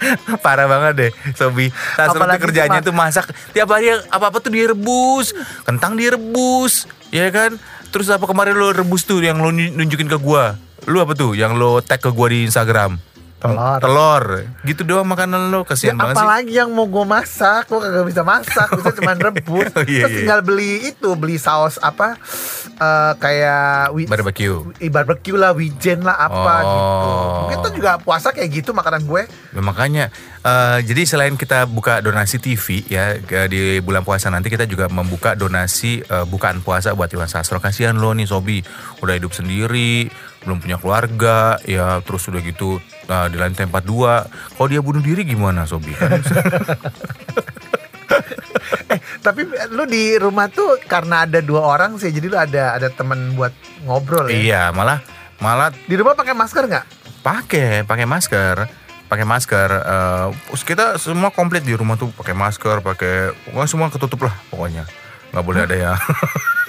Parah 0.44 0.66
banget 0.66 0.92
deh 0.96 1.12
Sobi. 1.34 1.68
Satu 1.96 2.16
Apalagi 2.16 2.40
kerjanya 2.40 2.80
cuma- 2.80 2.86
tuh 2.86 2.94
masak. 2.94 3.26
Tiap 3.52 3.68
hari 3.68 3.92
apa-apa 4.08 4.38
tuh 4.40 4.52
direbus. 4.52 5.32
Kentang 5.64 5.94
direbus 5.96 6.86
Ya 7.10 7.26
kan? 7.28 7.58
Terus 7.90 8.06
apa 8.06 8.22
kemarin 8.22 8.54
lo 8.54 8.70
rebus 8.70 9.02
tuh 9.02 9.18
Yang 9.18 9.38
lo 9.42 9.50
nunjukin 9.50 10.06
ke 10.06 10.16
gua? 10.16 10.54
Lu 10.86 11.02
apa 11.02 11.12
tuh? 11.12 11.34
Yang 11.36 11.52
lo 11.58 11.70
tag 11.82 12.00
ke 12.00 12.08
gua 12.08 12.30
di 12.30 12.46
Instagram 12.46 13.09
Telur. 13.40 13.80
Telur 13.80 14.24
Gitu 14.62 14.84
doang 14.84 15.04
makanan 15.04 15.48
lo 15.48 15.62
Ya, 15.62 15.66
Kasian 15.66 15.96
banget 15.96 16.12
sih 16.12 16.20
apalagi 16.20 16.52
yang 16.54 16.70
mau 16.70 16.84
gue 16.84 17.02
masak, 17.02 17.66
gue 17.66 17.78
kagak 17.78 18.04
bisa 18.04 18.22
masak, 18.22 18.68
bisa 18.70 18.90
cuma 18.92 19.12
rebus. 19.14 19.68
Oh, 19.72 19.82
iya, 19.82 20.04
Terus 20.04 20.10
iya. 20.10 20.18
tinggal 20.20 20.40
beli 20.40 20.72
itu, 20.86 21.08
beli 21.14 21.36
saus 21.36 21.78
apa, 21.78 22.20
eh, 22.74 23.12
kayak 23.16 23.92
wi- 23.92 24.04
Barbecue 24.06 24.60
i- 24.76 24.88
barbecue 24.88 25.34
lah, 25.34 25.52
wijen 25.52 26.02
lah 26.02 26.16
apa 26.18 26.54
Oh. 26.58 26.66
gitu. 26.66 27.08
Mungkin 27.40 27.58
tuh 27.62 27.72
juga 27.74 27.90
puasa 27.96 28.28
kayak 28.30 28.50
gitu 28.52 28.70
makanan 28.72 29.02
gue. 29.02 29.24
Ya, 29.26 29.60
makanya 29.60 30.04
eh, 30.38 30.78
jadi 30.82 31.02
selain 31.04 31.34
kita 31.34 31.64
buka 31.64 32.00
donasi 32.00 32.36
TV 32.36 32.84
ya 32.86 33.16
di 33.46 33.60
bulan 33.78 34.00
puasa 34.00 34.28
nanti 34.28 34.48
kita 34.48 34.64
juga 34.64 34.86
membuka 34.86 35.32
donasi 35.32 36.00
eh, 36.02 36.24
bukaan 36.24 36.60
puasa 36.60 36.92
buat 36.92 37.08
Iwan 37.08 37.26
Sastro. 37.26 37.56
Kasihan 37.58 37.94
lo 37.94 38.12
nih 38.12 38.26
Sobi 38.26 38.60
udah 38.98 39.14
hidup 39.14 39.30
sendiri, 39.30 40.08
belum 40.40 40.58
punya 40.58 40.76
keluarga, 40.76 41.38
ya 41.62 42.00
terus 42.00 42.24
udah 42.26 42.40
gitu 42.40 42.80
eh, 43.10 43.26
di 43.28 43.36
lantai 43.36 43.66
42. 43.66 44.54
Kalau 44.54 44.68
dia 44.70 44.78
bunuh 44.78 45.02
diri 45.02 45.26
gimana 45.26 45.66
Sobi? 45.66 45.90
Kan 45.92 46.22
Tapi 49.20 49.40
lu 49.70 49.84
di 49.84 50.16
rumah 50.16 50.48
tuh 50.48 50.80
karena 50.88 51.28
ada 51.28 51.38
dua 51.38 51.62
orang 51.62 52.00
sih, 52.00 52.08
jadi 52.08 52.26
lu 52.26 52.38
ada 52.38 52.74
ada 52.74 52.88
teman 52.88 53.36
buat 53.36 53.52
ngobrol 53.84 54.26
ya. 54.26 54.34
iya, 54.34 54.62
malah 54.72 54.98
malah 55.38 55.68
Di 55.84 55.94
rumah 55.94 56.14
pakai 56.14 56.32
masker 56.32 56.64
nggak? 56.66 56.86
pakai 57.20 57.84
pakai 57.84 58.08
masker 58.08 58.64
pakai 59.04 59.26
masker 59.28 59.68
eh, 59.68 60.26
terus 60.48 60.64
kita 60.64 60.96
semua 60.96 61.28
komplit 61.28 61.60
di 61.60 61.76
rumah 61.76 62.00
tuh 62.00 62.08
pakai 62.16 62.32
masker 62.32 62.80
pakai 62.80 63.36
pokoknya 63.44 63.68
semua 63.68 63.92
ketutup 63.92 64.24
lah 64.24 64.32
pokoknya 64.48 64.88
nggak 65.28 65.44
boleh 65.44 65.60
ada 65.68 65.76
yang 65.76 66.00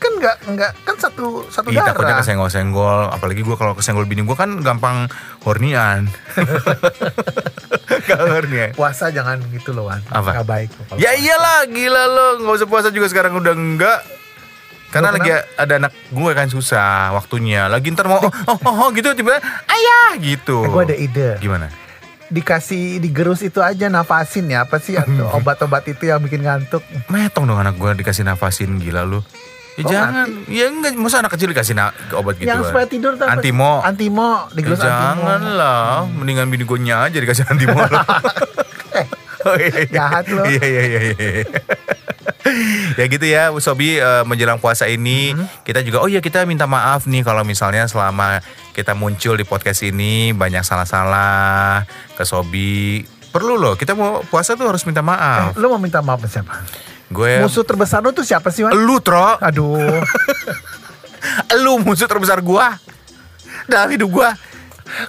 Kan 0.00 0.12
nggak 0.16 0.36
nggak 0.48 0.72
kan 0.82 0.96
satu 0.96 1.44
satu 1.48 1.68
Iya 1.68 1.92
takutnya 1.92 2.16
darah. 2.16 2.20
kesenggol-senggol 2.24 3.12
Apalagi 3.12 3.44
gue 3.44 3.56
kalau 3.56 3.76
kesenggol 3.76 4.08
bini 4.08 4.24
gue 4.24 4.36
kan 4.36 4.64
gampang 4.64 5.06
hornian 5.44 6.08
Dengernya. 8.08 8.72
Puasa 8.72 9.12
jangan 9.12 9.40
gitu 9.52 9.72
loh 9.72 9.88
Wan. 9.88 10.00
Apa? 10.08 10.40
Gak 10.42 10.48
baik. 10.48 10.68
loh 10.72 10.96
Ya 10.96 11.12
puasa. 11.12 11.20
iyalah, 11.20 11.58
gila 11.68 12.02
lo. 12.08 12.28
Nggak 12.44 12.54
usah 12.62 12.68
puasa 12.68 12.88
juga 12.88 13.06
sekarang 13.08 13.36
udah 13.36 13.54
enggak. 13.54 14.00
Karena 14.88 15.12
lagi 15.12 15.28
ada 15.36 15.74
anak 15.76 15.92
gue 16.08 16.30
kan 16.32 16.48
susah 16.48 17.12
waktunya. 17.12 17.68
Lagi 17.68 17.92
ntar 17.92 18.08
mau 18.08 18.24
oh, 18.24 18.32
oh, 18.48 18.56
oh, 18.56 18.74
oh, 18.84 18.88
gitu 18.96 19.12
tiba 19.12 19.36
ayah 19.68 20.16
gitu. 20.16 20.64
Eh, 20.64 20.70
gue 20.72 20.82
ada 20.88 20.96
ide. 20.96 21.30
Gimana? 21.44 21.68
Dikasih 22.28 23.00
digerus 23.00 23.40
itu 23.44 23.60
aja 23.60 23.88
nafasin 23.88 24.48
ya 24.48 24.64
apa 24.64 24.80
sih 24.80 24.96
atau 24.96 25.28
obat-obat 25.40 25.84
itu 25.88 26.08
yang 26.08 26.24
bikin 26.24 26.44
ngantuk. 26.44 26.80
Metong 27.12 27.44
dong 27.44 27.60
anak 27.60 27.76
gue 27.76 28.00
dikasih 28.00 28.24
nafasin 28.24 28.80
gila 28.80 29.04
lu. 29.04 29.20
Ya 29.78 29.84
Oh, 29.86 29.88
jangan. 29.88 30.26
Ya 30.50 30.66
enggak, 30.66 30.98
masa 30.98 31.22
anak 31.22 31.30
kecil 31.32 31.48
dikasih 31.48 31.72
na- 31.72 31.94
obat 32.12 32.34
gitu. 32.34 32.50
yang 32.50 32.60
supaya 32.60 32.82
tidur 32.84 33.14
tuh? 33.14 33.24
Antimo. 33.24 33.78
Antimo, 33.78 34.50
Ya 34.50 34.74
antimo. 34.74 34.74
jangan 34.74 35.40
lah, 35.54 36.02
mendingan 36.04 36.50
bini 36.50 36.66
gue 36.66 36.78
aja 36.84 37.14
dikasih 37.14 37.46
antimo. 37.46 37.78
Oh, 39.38 39.54
iya, 39.54 39.70
iya. 39.70 39.86
Jahat 39.88 40.26
lo. 40.28 40.42
Iya 40.42 40.64
iya 40.66 40.82
iya. 40.82 41.00
iya. 41.06 41.44
ya 42.96 43.04
gitu 43.06 43.22
ya, 43.22 43.54
Sobi 43.56 43.96
eh, 43.96 44.22
menjelang 44.24 44.58
puasa 44.58 44.84
ini 44.84 45.30
Mm-hmm. 45.30 45.62
kita 45.62 45.80
juga 45.80 46.00
oh 46.00 46.08
iya 46.08 46.18
kita 46.18 46.42
minta 46.42 46.66
maaf 46.66 47.06
nih 47.06 47.20
kalau 47.20 47.44
misalnya 47.44 47.86
selama 47.86 48.42
kita 48.72 48.92
muncul 48.92 49.34
di 49.34 49.44
podcast 49.44 49.84
ini 49.84 50.32
banyak 50.32 50.62
salah-salah 50.62 51.86
ke 52.12 52.24
Sobi. 52.24 53.04
Perlu 53.28 53.54
loh, 53.54 53.76
kita 53.76 53.92
mau 53.92 54.24
puasa 54.24 54.56
tuh 54.56 54.66
harus 54.66 54.82
minta 54.82 54.98
Eh, 54.98 55.06
maaf. 55.06 55.52
lu 55.54 55.68
mau 55.68 55.78
minta 55.78 56.00
maaf 56.00 56.18
ke 56.18 56.28
siapa? 56.28 56.64
Gue 57.08 57.40
Musuh 57.40 57.64
terbesar 57.64 58.00
lu 58.00 58.12
tuh 58.12 58.20
siapa 58.20 58.52
sih, 58.52 58.62
Wan? 58.62 58.76
lu 58.76 59.00
tro, 59.00 59.40
Aduh. 59.40 59.76
lu 61.64 61.72
musuh 61.80 62.04
terbesar 62.04 62.38
gua 62.40 62.76
dalam 63.64 63.88
hidup 63.90 64.08
gua. 64.08 64.30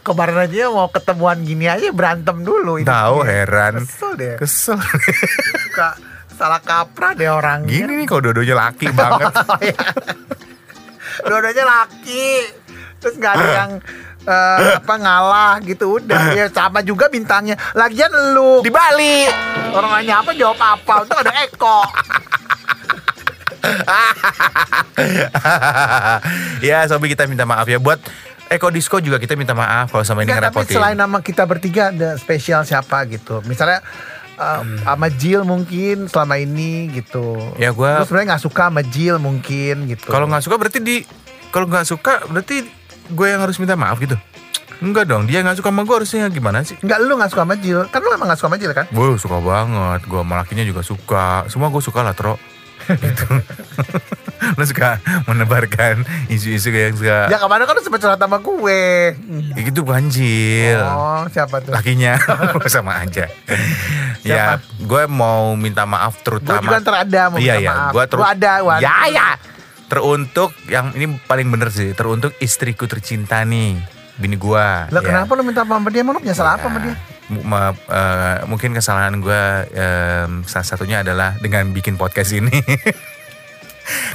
Kemarin 0.03 0.43
aja 0.43 0.67
mau 0.67 0.87
ketemuan 0.87 1.39
gini 1.39 1.63
aja 1.63 1.87
berantem 1.91 2.43
dulu. 2.43 2.75
ini. 2.75 2.87
Tahu 2.87 3.23
heran. 3.23 3.79
Kesel 3.79 4.11
deh. 4.15 4.35
Kesel. 4.35 4.75
Suka 5.63 5.95
salah 6.33 6.59
kaprah 6.59 7.15
deh 7.15 7.31
orangnya. 7.31 7.71
Gini 7.71 7.91
nih 7.95 8.05
kalau 8.05 8.27
dua-duanya 8.27 8.55
laki 8.57 8.91
banget. 8.91 9.31
Oh, 9.47 9.59
iya. 9.59 9.79
Dua-duanya 11.19 11.63
laki. 11.63 12.27
Terus 12.99 13.15
nggak 13.15 13.33
ada 13.35 13.47
yang 13.63 13.71
eh, 14.29 14.77
apa 14.77 14.93
ngalah 14.95 15.53
gitu 15.61 15.97
udah 15.97 16.31
ya 16.37 16.45
sama 16.47 16.79
juga 16.79 17.07
bintangnya. 17.07 17.55
Lagian 17.73 18.09
lu 18.31 18.61
Di 18.61 18.69
Bali. 18.69 19.25
orang 19.69 19.89
nanya 19.95 20.21
apa 20.21 20.31
jawab 20.31 20.57
apa 20.57 20.91
itu 21.01 21.13
ada 21.15 21.31
Eko. 21.43 21.77
ya, 26.61 26.85
Sobi 26.85 27.07
kita 27.07 27.25
minta 27.25 27.43
maaf 27.43 27.65
ya 27.65 27.77
buat 27.77 27.97
Eko 28.47 28.67
Disco 28.69 28.97
juga 28.97 29.17
kita 29.17 29.35
minta 29.35 29.53
maaf 29.53 29.89
kalau 29.89 30.01
sama 30.01 30.19
ini 30.19 30.27
Nggak, 30.27 30.41
tapi 30.43 30.53
ngerepotin. 30.59 30.75
selain 30.75 30.97
nama 30.97 31.17
kita 31.19 31.43
bertiga 31.43 31.89
ada 31.89 32.15
spesial 32.15 32.63
siapa 32.63 33.03
gitu. 33.05 33.39
Misalnya 33.45 33.79
eh, 34.35 34.61
sama 34.81 35.07
Jill 35.11 35.43
mungkin 35.43 36.07
selama 36.07 36.35
ini 36.35 36.87
gitu. 36.91 37.35
Ya, 37.55 37.69
gua- 37.69 37.95
Lu 37.95 38.03
sebenarnya 38.05 38.33
nggak 38.33 38.43
suka 38.43 38.61
sama 38.67 38.81
Jill 38.81 39.15
mungkin 39.19 39.73
gitu. 39.87 40.07
Kalau 40.07 40.25
nggak 40.25 40.41
suka 40.41 40.55
berarti 40.55 40.79
di 40.79 40.95
kalau 41.49 41.65
nggak 41.67 41.83
suka 41.83 42.23
berarti 42.25 42.78
gue 43.09 43.27
yang 43.27 43.41
harus 43.41 43.57
minta 43.57 43.73
maaf 43.73 43.97
gitu. 43.97 44.15
Enggak 44.79 45.11
dong, 45.11 45.27
dia 45.27 45.43
nggak 45.43 45.59
suka 45.59 45.75
sama 45.75 45.83
gue 45.83 45.95
harusnya 45.99 46.31
gimana 46.31 46.63
sih? 46.63 46.79
Enggak 46.79 47.03
lu 47.03 47.19
nggak 47.19 47.31
suka 47.35 47.43
sama 47.43 47.55
Jill. 47.59 47.83
Kan 47.91 47.99
lu 47.99 48.15
emang 48.15 48.31
nggak 48.31 48.39
suka 48.39 48.47
sama 48.47 48.57
Jill 48.57 48.71
kan? 48.71 48.85
Gue 48.95 49.05
suka 49.19 49.37
banget, 49.43 50.01
gue 50.07 50.19
sama 50.23 50.35
lakinya 50.39 50.63
juga 50.63 50.81
suka. 50.87 51.43
Semua 51.51 51.67
gue 51.67 51.83
suka 51.83 51.99
lah, 51.99 52.15
Tro. 52.15 52.39
gitu. 53.03 53.27
Lo 54.55 54.63
suka 54.71 54.97
menebarkan 55.27 56.01
isu-isu 56.31 56.71
yang 56.71 56.95
suka 56.95 57.27
Ya 57.29 57.37
ke 57.37 57.45
mana 57.45 57.67
kan 57.67 57.75
lu 57.75 57.83
sempet 57.83 57.99
curhat 58.01 58.17
sama 58.17 58.39
gue. 58.39 59.13
Ya 59.51 59.61
gitu 59.67 59.83
banjil. 59.83 60.79
Oh 60.79 61.27
siapa 61.29 61.59
tuh? 61.59 61.75
Lakinya 61.75 62.15
sama 62.71 63.03
aja. 63.03 63.27
ya, 64.23 64.57
gue 64.79 65.03
mau 65.11 65.53
minta 65.59 65.83
maaf 65.83 66.23
Gue 66.23 66.39
terutama 66.39 66.65
juga 66.65 66.77
ntar 66.81 66.95
ada 67.03 67.21
mau 67.29 67.37
Iya 67.37 67.55
minta 67.59 67.67
ya, 67.67 67.73
maaf. 67.75 67.91
gue 67.93 68.03
ter... 68.07 68.17
Gua 68.17 68.29
ada. 68.31 68.51
Ya 68.79 68.95
ya. 69.11 69.27
Teruntuk 69.89 70.53
yang 70.69 70.93
ini 70.93 71.17
paling 71.19 71.49
bener 71.49 71.67
sih, 71.69 71.91
teruntuk 71.91 72.37
istriku 72.37 72.85
tercinta 72.85 73.41
nih, 73.41 73.73
bini 74.15 74.37
gua. 74.37 74.85
Lah 74.87 75.01
ya. 75.01 75.07
kenapa 75.09 75.33
lu 75.33 75.41
minta 75.41 75.65
maaf 75.65 75.81
sama 75.81 75.89
dia? 75.89 76.01
Emang 76.01 76.13
lu 76.13 76.21
punya 76.21 76.37
salah 76.37 76.55
apa 76.55 76.65
sama 76.65 76.77
Ya, 76.79 76.83
dia? 76.85 76.95
mu- 77.27 77.41
ma- 77.43 77.73
eh, 77.73 78.37
mungkin 78.45 78.71
kesalahan 78.71 79.17
gue 79.17 79.41
salah 80.45 80.67
satunya 80.67 81.01
adalah 81.01 81.33
dengan 81.37 81.69
bikin 81.69 81.93
podcast 81.93 82.31
ini. 82.31 82.53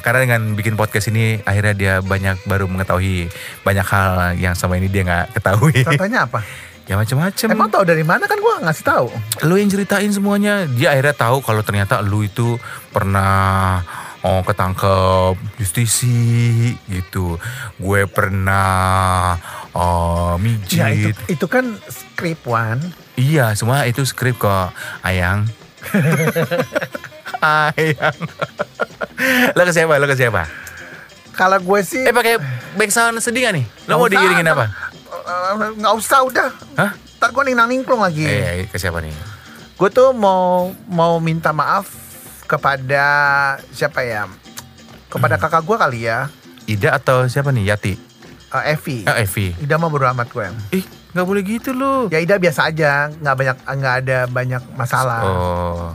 Karena 0.00 0.22
dengan 0.22 0.54
bikin 0.54 0.74
podcast 0.74 1.10
ini 1.10 1.42
akhirnya 1.42 1.74
dia 1.74 1.94
banyak 1.98 2.46
baru 2.46 2.66
mengetahui 2.66 3.26
banyak 3.60 3.82
hal 3.84 4.10
yang 4.36 4.54
sama 4.54 4.78
ini 4.78 4.86
dia 4.86 5.02
nggak 5.02 5.34
ketahui. 5.34 5.82
Contohnya 5.82 6.30
apa? 6.30 6.46
ya 6.88 6.94
macam-macam. 6.94 7.46
Emang 7.48 7.70
tahu 7.72 7.82
dari 7.82 8.04
mana 8.04 8.24
kan 8.24 8.38
gue 8.38 8.54
ngasih 8.62 8.84
tahu. 8.84 9.06
lu 9.42 9.54
yang 9.56 9.66
ceritain 9.66 10.10
semuanya 10.10 10.68
dia 10.68 10.94
akhirnya 10.94 11.16
tahu 11.16 11.42
kalau 11.42 11.66
ternyata 11.66 11.98
lu 11.98 12.22
itu 12.22 12.54
pernah 12.90 13.82
oh 14.24 14.40
ketangkep 14.40 15.36
justisi 15.60 16.72
gitu. 16.88 17.36
Gue 17.76 18.08
pernah 18.08 19.36
oh 19.76 20.40
mijit. 20.40 20.80
Ya 20.80 20.88
itu 20.90 21.12
itu 21.28 21.46
kan 21.46 21.76
skrip 21.86 22.40
Wan. 22.48 22.80
iya 23.14 23.52
semua 23.54 23.84
itu 23.84 24.02
skrip 24.02 24.40
kok. 24.40 24.72
Ayang. 25.04 25.46
Ayang. 27.44 28.18
Lo 29.52 29.62
ke 29.68 29.72
siapa? 29.76 30.00
Lo 30.00 30.08
ke 30.08 30.16
siapa? 30.16 30.48
Kalau 31.34 31.58
gue 31.60 31.80
sih 31.84 32.06
eh 32.06 32.14
pakai 32.14 32.40
back 32.78 32.90
sound 32.90 33.20
sedih 33.20 33.50
gak 33.50 33.54
nih? 33.60 33.66
Lo 33.90 34.00
mau 34.00 34.08
diiringin 34.08 34.48
apa? 34.48 34.70
eh, 35.24 35.70
nggak 35.76 35.94
usah 35.98 36.24
udah. 36.24 36.48
Hah? 36.78 36.90
Ntar 37.20 37.28
gue 37.30 37.42
ninglang 37.52 37.68
ningklung 37.68 38.00
lagi. 38.00 38.24
eh 38.24 38.64
ke 38.70 38.78
siapa 38.80 39.02
nih? 39.04 39.12
Gue 39.74 39.90
tuh 39.90 40.14
mau 40.14 40.70
mau 40.86 41.18
minta 41.18 41.50
maaf 41.50 42.03
kepada 42.44 43.04
siapa 43.72 44.04
ya? 44.04 44.28
Kepada 45.08 45.38
kakak 45.38 45.62
gue 45.62 45.76
kali 45.78 46.00
ya, 46.10 46.26
Ida 46.64 46.96
atau 46.96 47.28
siapa 47.28 47.52
nih 47.54 47.70
Yati 47.70 47.94
eh, 48.54 48.64
Evi. 48.74 49.04
oh 49.04 49.14
Evi 49.14 49.52
Ida 49.60 49.76
mah 49.76 49.92
bodo 49.92 50.08
amat 50.10 50.28
gue. 50.32 50.46
ih 50.80 50.84
nggak 51.14 51.26
boleh 51.26 51.42
gitu 51.46 51.70
lo 51.70 52.10
Ya 52.10 52.18
Ida 52.18 52.40
biasa 52.40 52.72
aja, 52.72 53.12
nggak 53.12 53.34
banyak 53.38 53.56
nggak 53.62 53.94
ada 54.02 54.18
banyak 54.26 54.62
masalah. 54.74 55.20
Oh. 55.22 55.90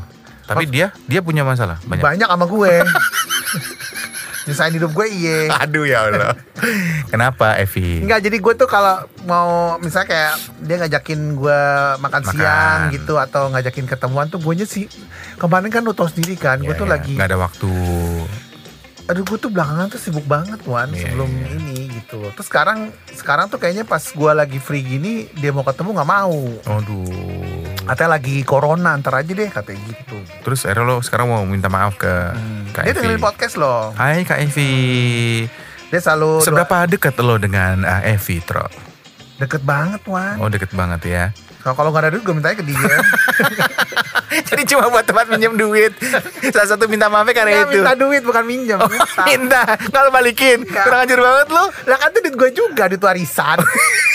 Tapi 0.48 0.66
dia 0.66 0.90
dia 1.06 1.20
punya 1.22 1.44
masalah 1.44 1.78
banyak. 1.86 2.02
Banyak 2.02 2.30
sama 2.30 2.46
gue. 2.48 2.74
Nyusahin 4.50 4.74
hidup 4.74 4.92
gue 4.92 5.08
iye. 5.08 5.40
Aduh 5.62 5.86
ya 5.86 6.04
Allah. 6.04 6.34
Kenapa 7.06 7.56
Evi? 7.56 8.02
Enggak, 8.02 8.20
jadi 8.20 8.36
gue 8.36 8.54
tuh 8.56 8.66
kalau 8.66 8.98
mau 9.24 9.78
misalnya 9.78 10.08
kayak 10.08 10.34
dia 10.60 10.76
ngajakin 10.78 11.20
gue 11.34 11.60
makan, 11.98 12.22
Makan. 12.22 12.34
siang 12.34 12.80
gitu 12.90 13.14
atau 13.16 13.48
ngajakin 13.48 13.86
ketemuan 13.86 14.28
tuh 14.28 14.38
gue 14.38 14.66
sih 14.66 14.90
kemarin 15.36 15.70
kan 15.70 15.82
lu 15.82 15.94
tau 15.94 16.06
sendiri 16.06 16.34
kan, 16.34 16.58
gue 16.58 16.68
Ya, 16.68 16.76
tuh 16.76 16.84
ya, 16.84 16.92
lagi 16.92 17.14
nggak 17.14 17.30
ada 17.30 17.40
waktu. 17.40 17.72
aduh 19.06 19.24
gue 19.24 19.38
tuh 19.38 19.50
belakangan 19.50 19.90
tuh 19.90 19.98
sibuk 19.98 20.22
banget 20.24 20.62
Wan 20.64 20.90
Iya, 20.90 21.10
sebelum 21.10 21.30
iya. 21.32 21.48
ini 21.56 21.78
gitu 21.92 22.22
loh. 22.22 22.30
Terus 22.32 22.46
sekarang 22.46 22.80
sekarang 23.10 23.46
tuh 23.48 23.58
kayaknya 23.58 23.82
pas 23.82 24.02
gue 24.02 24.32
lagi 24.32 24.58
free 24.58 24.82
gini 24.82 25.26
dia 25.34 25.50
mau 25.50 25.66
ketemu 25.66 25.98
nggak 25.98 26.10
mau. 26.12 26.38
Aduh. 26.68 27.69
Katanya 27.90 28.22
lagi 28.22 28.46
corona 28.46 28.94
ntar 29.02 29.18
aja 29.18 29.34
deh 29.34 29.50
katanya 29.50 29.82
gitu. 29.90 30.22
Terus 30.46 30.62
akhirnya 30.62 30.86
lo 30.86 30.96
sekarang 31.02 31.26
mau 31.34 31.42
minta 31.50 31.74
maaf 31.74 31.98
ke 31.98 32.14
Kak 32.70 32.86
Dia 32.86 32.94
dengerin 32.94 33.18
podcast 33.18 33.58
loh. 33.58 33.98
Hai 33.98 34.22
Kak 34.22 34.38
Evi. 34.46 34.70
Dia 35.90 35.98
selalu 35.98 36.46
Seberapa 36.46 36.86
dekat 36.86 37.18
lo 37.18 37.42
dengan 37.42 37.82
ah, 37.82 38.06
Evi, 38.06 38.46
Tro? 38.46 38.70
deket 39.40 39.64
banget 39.64 40.04
Wan. 40.06 40.38
Oh 40.38 40.52
deket 40.52 40.70
banget 40.76 41.02
ya. 41.08 41.26
Kalau 41.64 41.76
kalau 41.76 41.90
nggak 41.90 42.04
ada 42.06 42.12
duit 42.14 42.24
gue 42.28 42.36
mintanya 42.36 42.58
ke 42.60 42.66
dia. 42.68 42.78
Jadi 44.54 44.64
cuma 44.70 44.92
buat 44.92 45.08
tempat 45.08 45.26
minjem 45.32 45.56
duit. 45.56 45.96
Salah 46.54 46.70
satu 46.76 46.86
minta 46.86 47.10
maafnya 47.10 47.34
karena 47.34 47.52
Dia 47.52 47.64
itu. 47.66 47.82
minta 47.82 47.94
duit 47.96 48.22
bukan 48.22 48.44
minjem. 48.46 48.78
Oh, 48.78 48.86
minta. 48.92 49.24
minta. 49.26 49.62
Nggak 49.80 50.02
lo 50.06 50.10
balikin. 50.14 50.58
Nggak. 50.68 50.86
Kurang 50.86 51.02
ajar 51.08 51.20
banget 51.24 51.48
lo. 51.50 51.64
Lah 51.90 51.98
kan 51.98 52.10
itu 52.14 52.20
duit 52.22 52.36
gue 52.36 52.50
juga 52.54 52.84
duit 52.86 53.02
warisan. 53.02 53.58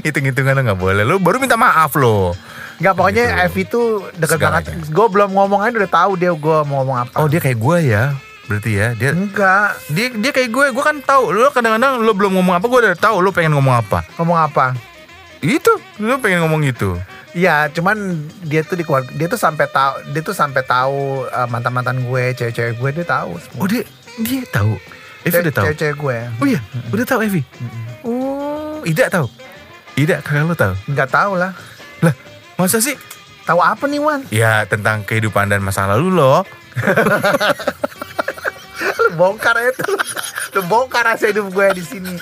Hitung-hitungan 0.00 0.52
lo 0.52 0.62
nggak 0.62 0.78
boleh. 0.78 1.02
Lo 1.02 1.16
baru 1.16 1.36
minta 1.36 1.54
maaf 1.54 1.94
lo. 1.94 2.34
Enggak 2.76 2.92
pokoknya 2.92 3.24
Gitu. 3.26 3.40
Evi 3.42 3.62
tuh 3.64 3.86
deket 4.12 4.36
Segalanya. 4.36 4.64
banget. 4.66 4.90
Gue 4.90 5.06
belum 5.08 5.30
ngomong 5.30 5.60
aja 5.60 5.74
udah 5.76 5.92
tahu 5.94 6.12
dia 6.14 6.30
gue 6.30 6.58
mau 6.64 6.80
ngomong 6.80 6.98
apa. 7.02 7.14
Oh 7.16 7.26
dia 7.26 7.38
kayak 7.38 7.56
gue 7.56 7.76
ya. 7.86 8.04
Berarti 8.46 8.70
ya 8.72 8.88
dia 8.92 9.10
enggak 9.10 9.68
dia 9.88 10.06
dia 10.12 10.30
kayak 10.30 10.50
gue 10.50 10.64
gue 10.70 10.84
kan 10.84 10.96
tahu 11.00 11.34
lo 11.34 11.50
kadang-kadang 11.50 11.98
lo 11.98 12.12
belum 12.12 12.30
ngomong 12.32 12.54
apa 12.54 12.64
gue 12.64 12.78
udah 12.80 12.94
tahu 12.94 13.18
lo 13.18 13.30
pengen 13.30 13.50
ngomong 13.52 13.74
apa 13.74 14.06
ngomong 14.16 14.38
apa? 14.38 14.70
itu 15.40 15.68
lo 15.98 16.14
pengen 16.16 16.42
ngomong 16.42 16.62
itu 16.62 16.94
Iya, 17.34 17.68
cuman 17.68 18.16
dia 18.40 18.62
tuh 18.62 18.72
di 18.72 18.86
keluarga 18.86 19.10
dia 19.10 19.26
tuh 19.26 19.36
sampai 19.36 19.66
tahu 19.66 19.92
dia 20.08 20.22
tuh 20.22 20.30
sampai 20.30 20.62
tahu 20.62 21.26
uh, 21.26 21.44
mantan-mantan 21.44 22.00
gue, 22.00 22.32
cewek-cewek 22.32 22.78
gue 22.78 22.90
dia 22.94 23.04
tahu 23.04 23.34
semua. 23.36 23.60
oh 23.60 23.66
dia 23.66 23.82
dia 24.16 24.40
tahu 24.46 24.72
Evi 25.20 25.36
udah 25.42 25.52
tahu 25.52 25.64
Cewek-cewek 25.66 25.96
gue. 25.98 26.18
oh 26.32 26.46
iya 26.46 26.60
udah 26.88 27.04
tahu 27.04 27.20
Evi 27.20 27.42
oh 28.00 28.78
Ida 28.82 29.10
tahu 29.10 29.26
Ida 29.96 30.20
kakak 30.20 30.44
lo 30.44 30.54
tahu 30.54 30.74
Enggak 30.86 31.08
tahu 31.08 31.32
lah. 31.34 31.52
lah 32.00 32.14
masa 32.54 32.78
sih 32.78 32.96
Tahu 33.42 33.58
apa 33.58 33.86
nih, 33.86 33.98
Wan? 33.98 34.26
ya 34.28 34.64
tentang 34.64 35.02
kehidupan 35.02 35.46
dan 35.46 35.60
masa 35.60 35.86
lalu 35.86 36.10
lo 36.10 36.42
Lu 38.76 39.08
bongkar 39.14 39.56
itu. 39.62 39.86
Lu 40.52 40.60
bongkar 40.64 41.06
rahasia 41.06 41.30
hidup 41.30 41.48
gue 41.48 41.66
di 41.72 41.82
sini. 41.82 42.14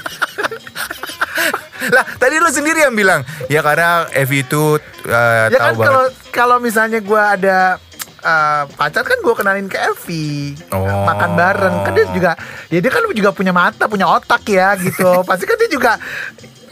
lah 1.87 2.07
tadi 2.17 2.39
lu 2.39 2.49
sendiri 2.49 2.81
yang 2.81 2.93
bilang 2.93 3.21
ya 3.45 3.61
karena 3.61 4.09
Evi 4.11 4.41
itu 4.41 4.79
uh, 5.05 5.45
ya 5.45 5.53
kan 5.53 5.75
tahu 5.75 5.77
banget. 5.77 5.85
kalau 5.85 6.05
kalau 6.33 6.57
misalnya 6.57 6.97
gue 6.99 7.21
ada 7.21 7.77
eh, 8.17 8.63
pacar 8.73 9.05
kan 9.05 9.21
gue 9.21 9.35
kenalin 9.35 9.69
ke 9.69 9.77
Evi 9.85 10.57
Oh. 10.73 11.05
makan 11.05 11.31
bareng 11.35 11.77
kan 11.85 11.93
dia 11.93 12.07
juga 12.09 12.33
ya 12.69 12.81
dia 12.81 12.89
kan 12.89 13.05
juga 13.07 13.31
punya 13.31 13.53
mata 13.53 13.85
punya 13.85 14.09
otak 14.09 14.41
ya 14.47 14.73
gitu 14.77 15.21
pasti 15.23 15.45
kan 15.45 15.57
dia 15.57 15.69
juga 15.69 15.93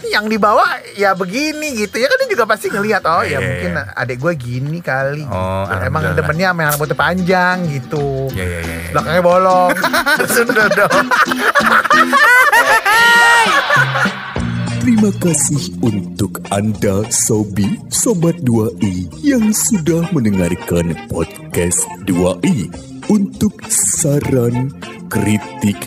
yang 0.04 0.26
dibawa 0.26 0.64
ya 0.92 1.12
begini 1.12 1.76
gitu 1.76 1.96
ya 1.96 2.06
kan 2.06 2.16
dia 2.18 2.28
juga 2.30 2.44
pasti 2.44 2.66
ngelihat 2.66 3.02
oh 3.04 3.22
Iya, 3.22 3.36
ya 3.36 3.38
mungkin 3.38 3.70
iya. 3.72 3.84
adek 3.94 4.18
gue 4.18 4.32
gini 4.34 4.78
kali 4.78 5.22
Oh, 5.24 5.64
gitu. 5.68 5.86
emang 5.86 6.02
demennya 6.12 6.48
sama 6.50 6.60
yang 6.60 6.70
rambutnya 6.72 6.96
panjang 6.96 7.56
gitu 7.68 8.06
Ya 8.32 8.42
ya 8.42 8.58
ya. 8.58 8.74
ya. 8.74 8.88
belakangnya 8.90 9.22
bolong 9.22 9.70
Sunda 10.32 10.64
dong 10.68 11.06
Terima 14.82 15.14
kasih 15.14 15.78
untuk 15.78 16.42
Anda 16.50 17.06
Sobi 17.06 17.78
Sobat 17.86 18.34
2i 18.42 19.06
yang 19.22 19.54
sudah 19.54 20.10
mendengarkan 20.10 20.90
podcast 21.06 21.86
2i. 22.02 22.66
Untuk 23.06 23.54
saran, 23.70 24.74
kritik, 25.06 25.86